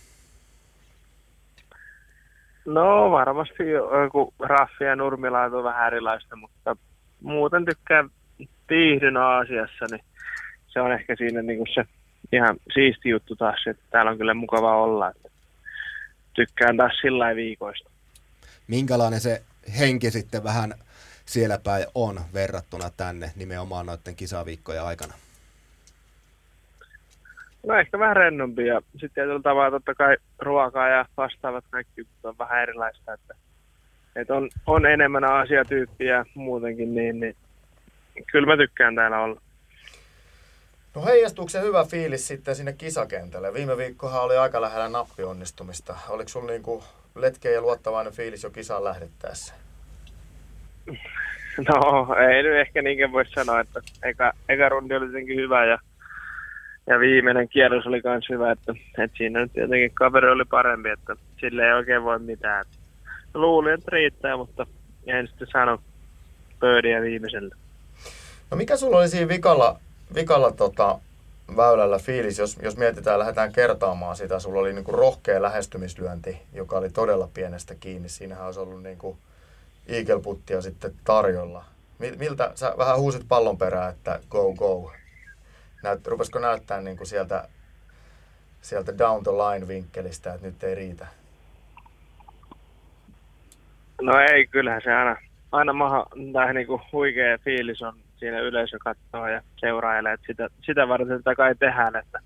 No 2.65 3.11
varmasti 3.11 3.71
joku 4.03 4.35
raffi 4.39 4.85
ja 4.85 4.97
nurmilaatu 4.97 5.57
on 5.57 5.65
vähän 5.65 5.87
erilaista, 5.87 6.37
mutta 6.37 6.77
muuten 7.23 7.65
tykkään 7.65 8.11
viihdyn 8.69 9.17
Aasiassa, 9.17 9.85
niin 9.91 10.05
se 10.67 10.81
on 10.81 10.93
ehkä 10.93 11.17
siinä 11.17 11.43
niin 11.43 11.59
kuin 11.59 11.69
se 11.75 11.85
ihan 12.33 12.57
siisti 12.75 13.09
juttu 13.09 13.37
taas, 13.37 13.67
että 13.67 13.83
täällä 13.91 14.11
on 14.11 14.19
kyllä 14.19 14.35
mukava 14.35 14.83
olla. 14.83 15.13
Tykkään 16.35 16.77
taas 16.77 16.93
sillä 17.01 17.35
viikoista. 17.35 17.91
Minkälainen 18.69 19.21
se 19.21 19.43
henki 19.79 20.11
sitten 20.11 20.45
vähän 20.45 20.75
siellä 21.25 21.59
päin 21.59 21.87
on 21.95 22.21
verrattuna 22.35 22.91
tänne 22.97 23.31
nimenomaan 23.37 23.87
noiden 23.87 24.17
kisaviikkojen 24.17 24.83
aikana? 24.83 25.15
No 27.67 27.75
ehkä 27.75 27.99
vähän 27.99 28.17
rennompi 28.17 28.67
ja 28.67 28.81
sitten 28.93 29.11
tietyllä 29.15 29.43
tavalla 29.43 29.71
totta 29.71 29.95
kai 29.95 30.17
ruokaa 30.39 30.89
ja 30.89 31.07
vastaavat 31.17 31.65
kaikki 31.71 32.07
on 32.23 32.39
vähän 32.39 32.63
erilaista, 32.63 33.13
että, 33.13 33.35
että 34.17 34.35
on, 34.35 34.49
on 34.67 34.87
enemmän 34.87 35.25
asiatyyppiä 35.25 36.25
muutenkin, 36.35 36.95
niin, 36.95 37.21
niin 37.21 37.37
kyllä 38.33 38.47
mä 38.47 38.57
tykkään 38.57 38.95
täällä 38.95 39.21
olla. 39.21 39.41
No 40.95 41.05
heijastuuko 41.05 41.49
se 41.49 41.61
hyvä 41.61 41.85
fiilis 41.85 42.29
sitten 42.29 42.55
sinne 42.55 42.73
kisakentälle? 42.73 43.55
Viime 43.55 43.77
viikkohan 43.77 44.23
oli 44.23 44.37
aika 44.37 44.61
lähellä 44.61 44.89
nappionnistumista. 44.89 45.97
Oliko 46.09 46.29
sulla 46.29 46.51
niinku 46.51 46.85
letkeä 47.15 47.53
ja 47.53 47.61
luottavainen 47.61 48.13
fiilis 48.13 48.43
jo 48.43 48.51
kisaan 48.51 48.85
lähdettäessä? 48.85 49.55
No 51.69 52.07
ei 52.29 52.43
nyt 52.43 52.61
ehkä 52.61 52.83
niinkään 52.83 53.13
voi 53.13 53.25
sanoa, 53.27 53.61
että 53.61 53.81
eka, 54.03 54.33
eka 54.49 54.69
rundi 54.69 54.95
oli 54.95 55.07
jotenkin 55.07 55.37
hyvä 55.37 55.65
ja 55.65 55.79
ja 56.87 57.01
viimeinen 57.01 57.49
kierros 57.49 57.87
oli 57.87 58.01
myös 58.05 58.25
hyvä, 58.29 58.53
että, 58.53 58.75
että 58.99 59.17
siinä 59.17 59.41
nyt 59.41 59.51
jotenkin 59.55 59.95
kaveri 59.95 60.31
oli 60.31 60.45
parempi, 60.45 60.89
että 60.89 61.17
sille 61.41 61.67
ei 61.67 61.73
oikein 61.73 62.05
voi 62.05 62.19
mitään. 62.19 62.65
Luulin, 63.35 63.75
että 63.75 63.91
riittää, 63.93 64.37
mutta 64.37 64.67
en 65.07 65.29
sitten 65.29 65.49
sano 65.53 65.79
pöydiä 66.61 67.01
viimeisellä. 67.01 67.57
No 68.51 68.57
mikä 68.57 68.77
sulla 68.77 68.99
oli 68.99 69.09
siinä 69.09 69.29
vikalla, 69.29 69.81
vikalla 70.15 70.53
tota, 70.53 70.99
väylällä 71.57 71.99
fiilis, 71.99 72.39
jos, 72.39 72.59
jos 72.63 72.77
mietitään, 72.77 73.19
lähdetään 73.19 73.53
kertaamaan 73.53 74.17
sitä. 74.17 74.39
Sulla 74.39 74.61
oli 74.61 74.73
niinku 74.73 74.93
rohkea 74.93 75.43
lähestymislyönti, 75.43 76.39
joka 76.53 76.79
oli 76.79 76.91
todella 76.91 77.29
pienestä 77.35 77.75
kiinni. 77.75 78.09
Siinähän 78.09 78.47
olisi 78.47 78.61
ollut 78.61 78.83
niinku 78.83 79.17
iikelputtia 79.89 80.63
sitten 80.63 80.93
tarjolla. 81.05 81.65
Miltä, 82.19 82.53
sä 82.55 82.75
vähän 82.79 82.99
huusit 82.99 83.25
pallon 83.29 83.59
perään, 83.59 83.93
että 83.93 84.21
go 84.31 84.55
go. 84.55 84.93
Näyt, 85.83 86.07
rupesiko 86.07 86.39
näyttää 86.39 86.81
niin 86.81 86.97
kuin 86.97 87.07
sieltä, 87.07 87.49
sieltä 88.61 88.99
down 88.99 89.25
the 89.25 89.33
line 89.33 89.69
vinkkelistä, 89.69 90.35
että 90.35 90.47
nyt 90.47 90.63
ei 90.63 90.75
riitä? 90.75 91.07
No 94.03 94.13
ei, 94.33 94.47
kyllähän 94.47 94.83
se 94.85 94.93
aina, 94.93 95.17
aina 95.53 95.73
maha, 95.73 96.07
tai 96.33 96.55
niin 96.55 96.67
kuin 96.67 96.83
huikea 96.93 97.39
fiilis 97.39 97.83
on 97.83 97.95
siinä 98.17 98.41
yleisö 98.41 98.79
katsoo 98.79 99.27
ja 99.27 99.43
seurailee, 99.57 100.13
että 100.13 100.27
sitä, 100.27 100.49
sitä 100.67 100.89
varten 100.89 101.19
sitä 101.19 101.35
kai 101.35 101.55
tehdään, 101.55 101.97
että 101.97 102.19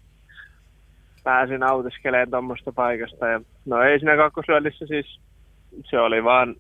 pääsin 1.24 1.62
autiskelemaan 1.62 2.30
tuommoista 2.30 2.72
paikasta. 2.72 3.26
Ja, 3.26 3.40
no 3.66 3.82
ei 3.82 3.98
siinä 3.98 4.16
kakkosyöllissä 4.16 4.86
siis, 4.86 5.20
se 5.90 5.98
oli 5.98 6.24
vaan 6.24 6.54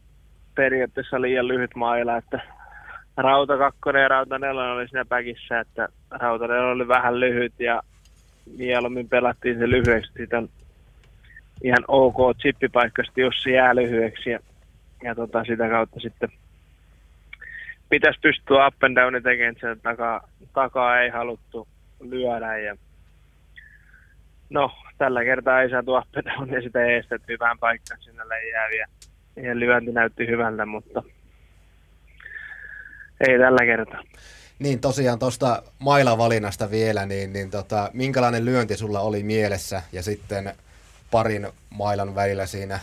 periaatteessa 0.54 1.20
liian 1.20 1.48
lyhyt 1.48 1.74
maila, 1.74 2.16
että 2.16 2.40
Rauta 3.16 3.58
2 3.58 3.80
ja 4.02 4.08
Rauta 4.08 4.38
4 4.38 4.62
oli 4.62 4.88
siinä 4.88 5.04
päkissä, 5.04 5.60
että 5.60 5.88
Rauta 6.10 6.46
4 6.46 6.66
oli 6.66 6.88
vähän 6.88 7.20
lyhyt 7.20 7.52
ja 7.58 7.82
mieluummin 8.58 9.08
pelattiin 9.08 9.58
se 9.58 9.70
lyhyeksi. 9.70 10.12
Siitä 10.12 10.38
on 10.38 10.48
ihan 11.62 11.84
ok 11.88 12.36
chippipaikka, 12.38 13.02
jos 13.16 13.42
se 13.42 13.50
jää 13.50 13.76
lyhyeksi 13.76 14.30
ja, 14.30 14.38
ja 15.02 15.14
tota, 15.14 15.44
sitä 15.44 15.68
kautta 15.68 16.00
sitten 16.00 16.28
pitäisi 17.88 18.20
pystyä 18.20 18.66
up 18.66 18.84
and 18.84 18.96
downin 18.96 19.22
tekemään, 19.22 19.56
sen 19.60 19.80
takaa, 19.80 20.28
takaa 20.52 21.00
ei 21.00 21.10
haluttu 21.10 21.68
lyödä 22.00 22.58
ja 22.58 22.76
no, 24.50 24.70
tällä 24.98 25.24
kertaa 25.24 25.62
ei 25.62 25.70
saatu 25.70 25.94
up 25.94 26.16
and 26.16 26.26
downia 26.26 26.62
sitä 26.62 26.84
eestetty 26.84 27.32
hyvään 27.32 27.58
paikkaan 27.58 28.00
sinne 28.00 28.50
jääviä. 28.52 28.88
Ja 29.36 29.58
lyönti 29.58 29.92
näytti 29.92 30.26
hyvältä, 30.26 30.66
mutta 30.66 31.02
ei 33.28 33.38
tällä 33.38 33.66
kertaa. 33.66 34.02
Niin 34.58 34.80
tosiaan 34.80 35.18
tuosta 35.18 35.62
mailavalinnasta 35.78 36.70
vielä, 36.70 37.06
niin, 37.06 37.32
niin 37.32 37.50
tota, 37.50 37.90
minkälainen 37.92 38.44
lyönti 38.44 38.76
sulla 38.76 39.00
oli 39.00 39.22
mielessä 39.22 39.82
ja 39.92 40.02
sitten 40.02 40.52
parin 41.10 41.48
mailan 41.70 42.14
välillä 42.14 42.46
siinä 42.46 42.80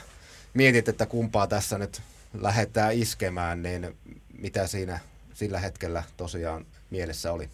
mietit, 0.54 0.88
että 0.88 1.06
kumpaa 1.06 1.48
tässä 1.48 1.78
nyt 1.78 2.02
lähdetään 2.42 2.94
iskemään, 2.94 3.64
niin 3.64 3.96
mitä 4.40 4.68
siinä 4.68 5.00
sillä 5.34 5.60
hetkellä 5.60 6.04
tosiaan 6.18 6.66
mielessä 6.90 7.32
oli? 7.32 7.50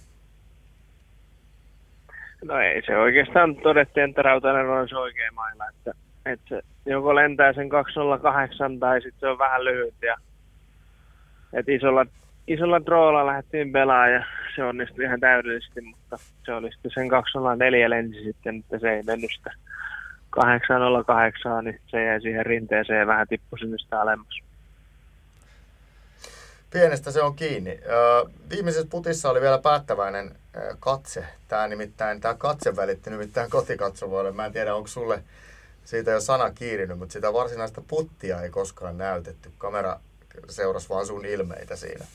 No 2.44 2.60
ei 2.60 2.82
se 2.86 2.98
oikeastaan 2.98 3.56
todettiin, 3.56 4.10
että 4.10 4.22
Rautanen 4.22 4.70
on 4.70 4.90
se 4.90 4.98
oikea 4.98 5.32
mailla, 5.32 5.64
että, 5.70 5.92
että 6.26 6.62
joko 6.86 7.16
lentää 7.16 7.54
sen 7.54 7.70
208 7.70 8.80
tai 8.80 9.02
sitten 9.02 9.20
se 9.20 9.28
on 9.28 9.38
vähän 9.38 9.66
lyhyt 9.66 9.94
ja 10.02 10.18
että 11.54 11.72
isolla, 11.72 12.06
isolla 12.50 12.86
droolla 12.86 13.26
lähdettiin 13.26 13.72
pelaamaan 13.72 14.14
ja 14.14 14.24
se 14.56 14.64
onnistui 14.64 15.04
ihan 15.04 15.20
täydellisesti, 15.20 15.82
mutta 15.82 16.18
se 16.46 16.54
oli 16.54 16.72
sitten 16.72 16.92
sen 16.94 17.10
204 17.10 17.90
lensi 17.90 18.24
sitten, 18.24 18.56
että 18.60 18.80
se 18.80 18.90
ei 18.90 19.04
mennyt 19.04 19.32
sitä 19.38 19.52
808, 20.30 21.64
niin 21.64 21.82
se 21.88 22.06
jäi 22.06 22.22
siihen 22.22 22.46
rinteeseen 22.46 23.00
ja 23.00 23.08
vähän 23.08 23.28
tippui 23.28 23.60
sinne 23.60 23.78
sitä 23.78 24.02
alemmas. 24.02 24.40
Pienestä 26.74 27.12
se 27.12 27.22
on 27.22 27.36
kiinni. 27.36 27.80
Viimeisessä 28.50 28.88
putissa 28.90 29.30
oli 29.30 29.42
vielä 29.42 29.58
päättäväinen 29.58 30.32
katse. 30.80 31.26
Tämä 31.48 31.68
nimittäin, 31.68 32.22
tämä 32.22 32.34
katse 32.34 32.76
välitti 32.76 33.10
nimittäin 33.10 33.50
kotikatsomoille. 33.50 34.32
Mä 34.32 34.46
en 34.46 34.54
tiedä, 34.54 34.76
onko 34.76 34.88
sulle 34.88 35.24
siitä 35.86 36.12
jo 36.12 36.22
sana 36.22 36.52
kiirinyt, 36.52 37.00
mutta 37.00 37.14
sitä 37.14 37.34
varsinaista 37.34 37.82
puttia 37.88 38.42
ei 38.42 38.50
koskaan 38.50 38.98
näytetty. 38.98 39.52
Kamera 39.58 40.00
seurasi 40.50 40.90
vaan 40.90 41.06
sun 41.06 41.26
ilmeitä 41.26 41.76
siinä. 41.76 42.06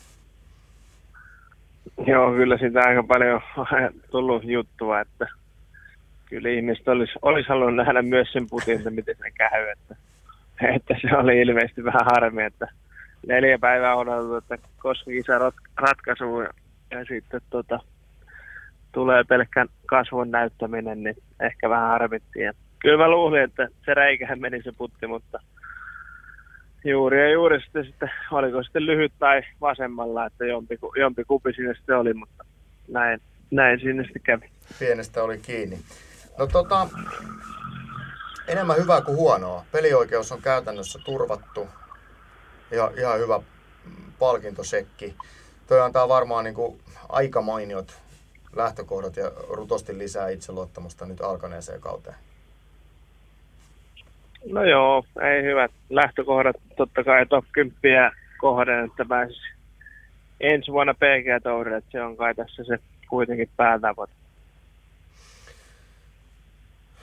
Joo, 2.06 2.32
kyllä 2.32 2.58
sitä 2.58 2.80
aika 2.80 3.02
paljon 3.02 3.42
on 3.56 3.66
tullut 4.10 4.44
juttua, 4.44 5.00
että 5.00 5.26
kyllä 6.26 6.48
ihmiset 6.48 6.88
olisi, 6.88 7.12
olisi 7.22 7.48
halunnut 7.48 7.76
nähdä 7.76 8.02
myös 8.02 8.32
sen 8.32 8.46
putin, 8.50 8.76
että 8.76 8.90
miten 8.90 9.16
se 9.16 9.30
käy. 9.30 9.68
Että, 9.68 9.96
että 10.74 10.94
se 11.00 11.16
oli 11.16 11.40
ilmeisesti 11.40 11.84
vähän 11.84 12.06
harmi, 12.14 12.42
että 12.42 12.68
neljä 13.26 13.58
päivää 13.58 13.96
odotettu, 13.96 14.54
että 14.54 14.68
koska 14.78 15.10
kisa 15.10 15.52
ratkaisu 15.76 16.40
ja, 16.40 17.04
sitten 17.08 17.40
tota, 17.50 17.80
tulee 18.92 19.24
pelkkän 19.24 19.68
kasvun 19.86 20.30
näyttäminen, 20.30 21.02
niin 21.02 21.16
ehkä 21.40 21.70
vähän 21.70 21.88
harmittiin. 21.88 22.52
Kyllä 22.78 22.98
mä 22.98 23.10
luulin, 23.10 23.42
että 23.42 23.68
se 23.84 23.94
reikähän 23.94 24.40
meni 24.40 24.62
se 24.62 24.72
putti, 24.78 25.06
mutta 25.06 25.38
juuri 26.84 27.20
ja 27.20 27.30
juuri 27.30 27.60
sitten, 27.60 27.84
sitten 27.84 28.10
oliko 28.30 28.62
sitten 28.62 28.86
lyhyt 28.86 29.12
tai 29.18 29.42
vasemmalla, 29.60 30.26
että 30.26 30.46
jompi, 30.46 30.78
jompi 30.96 31.24
kupi 31.24 31.52
sinne 31.52 31.74
sitten 31.74 31.98
oli, 31.98 32.14
mutta 32.14 32.44
näin, 32.88 33.20
näin 33.50 33.80
sinne 33.80 34.04
sitten 34.04 34.22
kävi. 34.22 34.50
Pienestä 34.78 35.22
oli 35.22 35.38
kiinni. 35.38 35.78
No 36.38 36.46
tota, 36.46 36.88
enemmän 38.48 38.76
hyvää 38.76 39.00
kuin 39.00 39.16
huonoa. 39.16 39.64
Pelioikeus 39.72 40.32
on 40.32 40.42
käytännössä 40.42 40.98
turvattu 41.04 41.68
ja 42.70 42.92
ihan 42.98 43.18
hyvä 43.18 43.40
palkintosekki. 44.18 45.14
Toi 45.66 45.80
antaa 45.80 46.08
varmaan 46.08 46.44
niin 46.44 46.54
kuin 46.54 46.80
aika 47.08 47.42
mainiot 47.42 47.98
lähtökohdat 48.56 49.16
ja 49.16 49.32
rutosti 49.48 49.98
lisää 49.98 50.28
itseluottamusta 50.28 51.06
nyt 51.06 51.20
alkaneeseen 51.20 51.80
kauteen. 51.80 52.16
No 54.50 54.64
joo, 54.64 55.04
ei 55.22 55.42
hyvät 55.42 55.70
lähtökohdat. 55.90 56.56
Totta 56.76 57.04
kai 57.04 57.26
top 57.26 57.44
10 57.52 58.10
kohden, 58.38 58.84
että 58.84 59.04
pääsisi 59.04 59.54
ensi 60.40 60.72
vuonna 60.72 60.94
pg 60.94 61.42
tourille 61.42 61.76
että 61.76 61.90
se 61.90 62.02
on 62.02 62.16
kai 62.16 62.34
tässä 62.34 62.64
se 62.64 62.78
kuitenkin 63.08 63.48
päätavoite. 63.56 64.12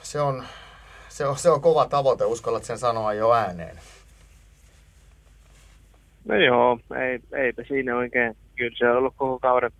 Se 0.01 0.21
on, 0.21 0.43
se 1.09 1.25
on, 1.25 1.37
se 1.37 1.49
on 1.49 1.61
kova 1.61 1.85
tavoite, 1.85 2.25
uskallat 2.25 2.63
sen 2.63 2.77
sanoa 2.77 3.13
jo 3.13 3.33
ääneen. 3.33 3.77
No 6.25 6.35
joo, 6.35 6.79
ei, 6.99 7.19
eipä 7.33 7.63
siinä 7.67 7.95
oikein. 7.95 8.37
Kyllä 8.55 8.75
se 8.77 8.89
on 8.89 8.97
ollut 8.97 9.13
koko 9.17 9.39
kauden. 9.39 9.71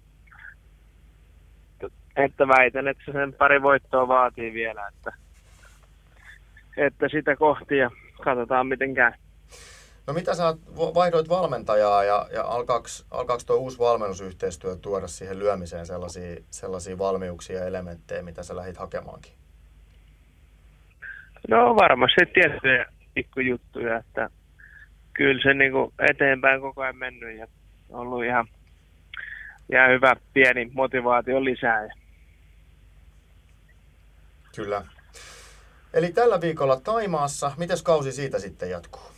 Että 2.15 2.47
väitän, 2.47 2.87
että 2.87 3.03
se 3.05 3.11
sen 3.11 3.33
pari 3.33 3.61
voittoa 3.61 4.07
vaatii 4.07 4.53
vielä, 4.53 4.87
että, 4.87 5.13
että 6.77 7.09
sitä 7.09 7.35
kohti 7.35 7.77
ja 7.77 7.91
katsotaan 8.23 8.67
miten 8.67 8.93
käy. 8.93 9.11
No 10.07 10.13
mitä 10.13 10.35
sä 10.35 10.43
vaihdoit 10.77 11.29
valmentajaa 11.29 12.03
ja, 12.03 12.27
ja 12.33 12.43
alkaako, 12.43 12.87
tuo 13.45 13.55
uusi 13.55 13.79
valmennusyhteistyö 13.79 14.75
tuoda 14.75 15.07
siihen 15.07 15.39
lyömiseen 15.39 15.85
sellaisia, 15.85 16.35
sellaisia 16.49 16.97
valmiuksia 16.97 17.59
ja 17.59 17.65
elementtejä, 17.65 18.21
mitä 18.21 18.43
sä 18.43 18.55
lähdit 18.55 18.77
hakemaankin? 18.77 19.31
No 21.49 21.75
varmasti 21.75 22.25
tiettyjä 22.33 22.85
pikkujuttuja, 23.13 23.97
että 23.97 24.29
kyllä 25.13 25.41
se 25.43 25.53
niin 25.53 25.71
kuin 25.71 25.93
eteenpäin 26.09 26.61
koko 26.61 26.81
ajan 26.81 26.97
mennyt 26.97 27.37
ja 27.37 27.47
ollut 27.89 28.23
ihan, 28.23 28.47
ihan 29.71 29.89
hyvä 29.89 30.15
pieni 30.33 30.71
motivaatio 30.73 31.43
lisää. 31.43 31.87
Kyllä. 34.55 34.83
Eli 35.93 36.11
tällä 36.11 36.41
viikolla 36.41 36.81
Taimaassa, 36.83 37.51
miten 37.57 37.77
kausi 37.83 38.11
siitä 38.11 38.39
sitten 38.39 38.69
jatkuu? 38.69 39.11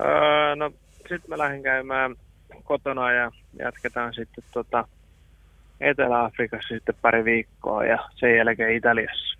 Öö, 0.00 0.56
no 0.56 0.70
sitten 0.98 1.28
mä 1.28 1.38
lähden 1.38 1.62
käymään 1.62 2.16
kotona 2.64 3.12
ja 3.12 3.32
jatketaan 3.58 4.14
sitten 4.14 4.44
tota 4.52 4.88
Etelä-Afrikassa 5.80 6.68
sitten 6.68 6.94
pari 7.02 7.24
viikkoa 7.24 7.84
ja 7.84 8.08
sen 8.14 8.36
jälkeen 8.36 8.76
Italiassa. 8.76 9.38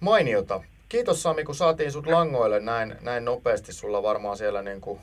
Mainiota. 0.00 0.62
Kiitos 0.88 1.22
Sami, 1.22 1.44
kun 1.44 1.54
saatiin 1.54 1.92
sut 1.92 2.06
langoille 2.06 2.60
näin, 2.60 2.96
näin 3.00 3.24
nopeasti. 3.24 3.72
Sulla 3.72 4.02
varmaan 4.02 4.36
siellä 4.36 4.62
niin 4.62 4.80
kuin, 4.80 5.00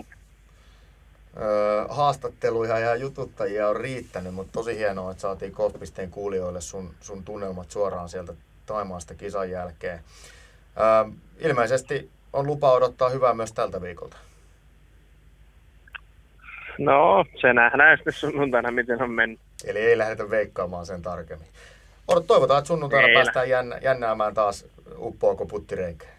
haastatteluja 1.90 2.80
ja 2.80 2.96
jututtajia 2.96 3.70
on 3.70 3.76
riittänyt, 3.76 4.34
mutta 4.34 4.52
tosi 4.54 4.78
hienoa, 4.78 5.12
että 5.12 5.22
saatiin 5.22 5.52
Golfpisteen 5.52 6.12
kuulijoille 6.12 6.62
sun, 6.62 6.94
sun 7.02 7.24
tunnelmat 7.24 7.72
suoraan 7.72 8.10
sieltä 8.10 8.34
Taimaasta 8.66 9.16
kisan 9.16 9.52
jälkeen. 9.52 10.00
Ö, 10.78 11.12
ilmeisesti 11.40 12.10
on 12.34 12.48
lupa 12.48 12.72
odottaa 12.72 13.10
hyvää 13.10 13.34
myös 13.34 13.54
tältä 13.54 13.82
viikolta. 13.82 14.18
No, 16.78 17.26
se 17.42 17.54
nähdään 17.54 17.98
sitten 17.98 18.14
sunnuntaina, 18.14 18.72
miten 18.72 19.02
on 19.02 19.12
mennyt. 19.12 19.40
Eli 19.66 19.80
ei 19.80 19.98
lähdetä 19.98 20.30
veikkaamaan 20.30 20.86
sen 20.86 21.02
tarkemmin. 21.02 21.48
Odot, 22.08 22.28
toivotaan, 22.28 22.58
että 22.60 22.68
sunnuntaina 22.68 23.08
Meillä. 23.08 23.24
päästään 23.24 23.50
jännä, 23.50 23.78
jännäämään 23.82 24.34
taas 24.34 24.66
uppoako 24.98 25.46
puttireikään. 25.46 26.16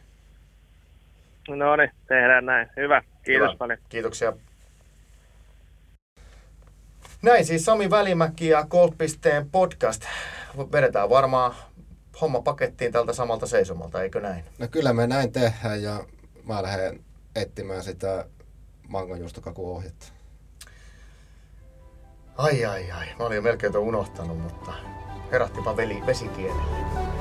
No 1.49 1.77
niin, 1.77 1.91
tehdään 2.09 2.47
näin. 2.47 2.69
Hyvä. 2.77 3.03
Kiitos 3.25 3.49
Hyvä. 3.49 3.59
paljon. 3.59 3.79
Kiitoksia. 3.89 4.33
Näin 7.27 7.47
siis 7.47 7.65
Sami 7.65 7.91
Välimäki 7.91 8.49
ja 8.49 8.67
Golfpisteen 8.71 9.51
podcast. 9.51 10.03
Vedetään 10.73 11.11
varmaan 11.11 11.55
homma 12.21 12.41
pakettiin 12.41 12.93
tältä 12.93 13.13
samalta 13.13 13.47
seisomalta, 13.47 14.03
eikö 14.03 14.21
näin? 14.21 14.45
No 14.59 14.69
kyllä 14.69 14.93
me 14.93 15.07
näin 15.07 15.33
tehdään 15.33 15.83
ja 15.83 16.05
mä 16.45 16.63
lähden 16.63 17.05
etsimään 17.37 17.83
sitä 17.83 18.25
mangonjuustokakuohjetta. 18.89 20.07
Ai 22.37 22.65
ai 22.65 22.91
ai, 22.91 23.07
mä 23.19 23.25
olin 23.25 23.37
jo 23.37 23.43
melkein 23.43 23.77
unohtanut, 23.77 24.39
mutta 24.39 24.73
herättipä 25.33 25.77
veli 25.77 26.03
vesikielelle. 26.07 27.16